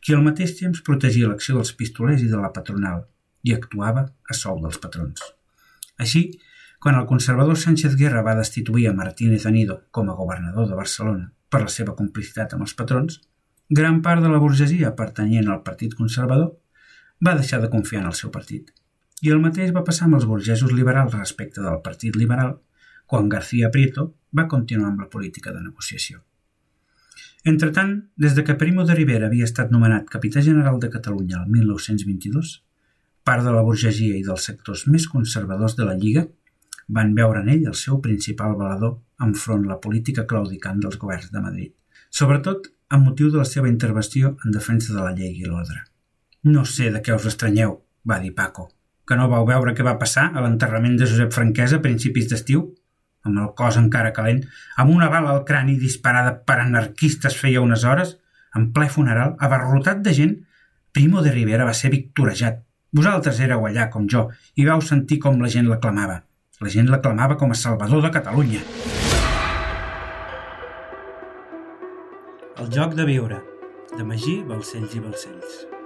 qui 0.00 0.14
al 0.14 0.24
mateix 0.24 0.54
temps 0.58 0.82
protegia 0.86 1.30
l'acció 1.30 1.56
dels 1.56 1.72
pistolers 1.78 2.22
i 2.22 2.30
de 2.30 2.40
la 2.40 2.52
patronal 2.54 3.04
i 3.42 3.54
actuava 3.54 4.04
a 4.08 4.36
sou 4.36 4.60
dels 4.62 4.78
patrons. 4.82 5.22
Així, 5.98 6.22
quan 6.78 6.94
el 6.94 7.08
conservador 7.10 7.58
Sánchez 7.58 7.96
Guerra 7.98 8.22
va 8.22 8.36
destituir 8.38 8.86
a 8.88 8.94
Martínez 8.94 9.46
Anido 9.50 9.80
com 9.90 10.10
a 10.10 10.16
governador 10.18 10.68
de 10.68 10.78
Barcelona 10.78 11.32
per 11.50 11.64
la 11.64 11.72
seva 11.74 11.96
complicitat 11.98 12.54
amb 12.54 12.66
els 12.66 12.74
patrons, 12.78 13.20
gran 13.68 14.00
part 14.02 14.22
de 14.22 14.30
la 14.30 14.38
burgesia 14.42 14.94
pertanyent 14.96 15.48
al 15.50 15.64
Partit 15.66 15.96
Conservador 15.98 16.54
va 17.24 17.34
deixar 17.34 17.60
de 17.60 17.70
confiar 17.72 18.04
en 18.04 18.12
el 18.12 18.18
seu 18.18 18.30
partit. 18.30 18.70
I 19.22 19.32
el 19.34 19.42
mateix 19.42 19.72
va 19.74 19.82
passar 19.86 20.06
amb 20.06 20.18
els 20.20 20.26
burgesos 20.30 20.72
liberals 20.72 21.14
respecte 21.16 21.62
del 21.64 21.80
Partit 21.82 22.16
Liberal 22.16 22.54
quan 23.08 23.28
García 23.32 23.70
Prieto 23.74 24.12
va 24.38 24.46
continuar 24.52 24.92
amb 24.92 25.00
la 25.02 25.10
política 25.10 25.52
de 25.52 25.62
negociació. 25.64 26.20
Entretant, 27.44 27.92
des 28.16 28.34
de 28.36 28.44
que 28.44 28.58
Primo 28.60 28.84
de 28.84 28.94
Rivera 28.94 29.26
havia 29.26 29.46
estat 29.48 29.70
nomenat 29.74 30.08
capità 30.12 30.42
general 30.44 30.78
de 30.82 30.90
Catalunya 30.92 31.42
el 31.42 31.50
1922, 31.54 32.52
part 33.24 33.44
de 33.46 33.54
la 33.54 33.64
burgesia 33.66 34.18
i 34.18 34.24
dels 34.26 34.46
sectors 34.50 34.86
més 34.92 35.08
conservadors 35.08 35.76
de 35.78 35.86
la 35.88 35.96
Lliga 35.98 36.26
van 36.98 37.14
veure 37.18 37.42
en 37.42 37.50
ell 37.54 37.66
el 37.72 37.76
seu 37.82 38.00
principal 38.04 38.54
valedor 38.60 38.98
enfront 39.26 39.66
la 39.68 39.80
política 39.80 40.26
claudicant 40.30 40.80
dels 40.84 40.98
governs 41.02 41.32
de 41.34 41.42
Madrid, 41.44 41.74
sobretot 42.10 42.70
amb 42.88 43.10
motiu 43.10 43.32
de 43.32 43.42
la 43.42 43.48
seva 43.48 43.68
intervenció 43.68 44.36
en 44.44 44.54
defensa 44.54 44.94
de 44.94 45.02
la 45.02 45.12
llei 45.12 45.34
i 45.36 45.46
l'ordre. 45.48 45.84
No 46.44 46.64
sé 46.64 46.92
de 46.94 47.02
què 47.04 47.16
us 47.16 47.28
estranyeu, 47.28 47.80
va 48.08 48.20
dir 48.22 48.34
Paco, 48.34 48.70
que 49.08 49.16
no 49.16 49.30
vau 49.32 49.46
veure 49.48 49.72
què 49.74 49.84
va 49.86 49.96
passar 50.00 50.26
a 50.34 50.42
l'enterrament 50.44 50.98
de 51.00 51.08
Josep 51.08 51.32
Franquesa 51.32 51.78
a 51.78 51.84
principis 51.84 52.28
d'estiu? 52.28 52.66
Amb 53.24 53.40
el 53.40 53.48
cos 53.56 53.78
encara 53.80 54.12
calent, 54.16 54.42
amb 54.76 54.92
una 54.92 55.08
bala 55.12 55.32
al 55.32 55.44
crani 55.48 55.78
disparada 55.80 56.34
per 56.48 56.58
anarquistes 56.60 57.36
feia 57.40 57.64
unes 57.64 57.84
hores, 57.88 58.18
en 58.56 58.68
ple 58.76 58.88
funeral, 58.92 59.34
abarrotat 59.40 60.04
de 60.04 60.14
gent, 60.20 60.36
Primo 60.92 61.22
de 61.22 61.32
Rivera 61.32 61.66
va 61.68 61.74
ser 61.76 61.90
victorejat. 61.92 62.62
Vosaltres 62.96 63.40
éreu 63.44 63.66
allà, 63.68 63.88
com 63.92 64.08
jo, 64.08 64.28
i 64.56 64.64
vau 64.68 64.80
sentir 64.84 65.20
com 65.24 65.40
la 65.40 65.50
gent 65.52 65.68
l'aclamava. 65.68 66.22
La 66.60 66.72
gent 66.72 66.88
l'aclamava 66.90 67.36
com 67.40 67.52
a 67.52 67.58
salvador 67.58 68.02
de 68.04 68.12
Catalunya. 68.16 68.64
El 72.58 72.70
joc 72.74 72.96
de 72.98 73.06
viure, 73.06 73.42
de 73.96 74.04
Magí, 74.04 74.40
Balcells 74.48 74.96
i 74.98 75.04
Balcells. 75.04 75.77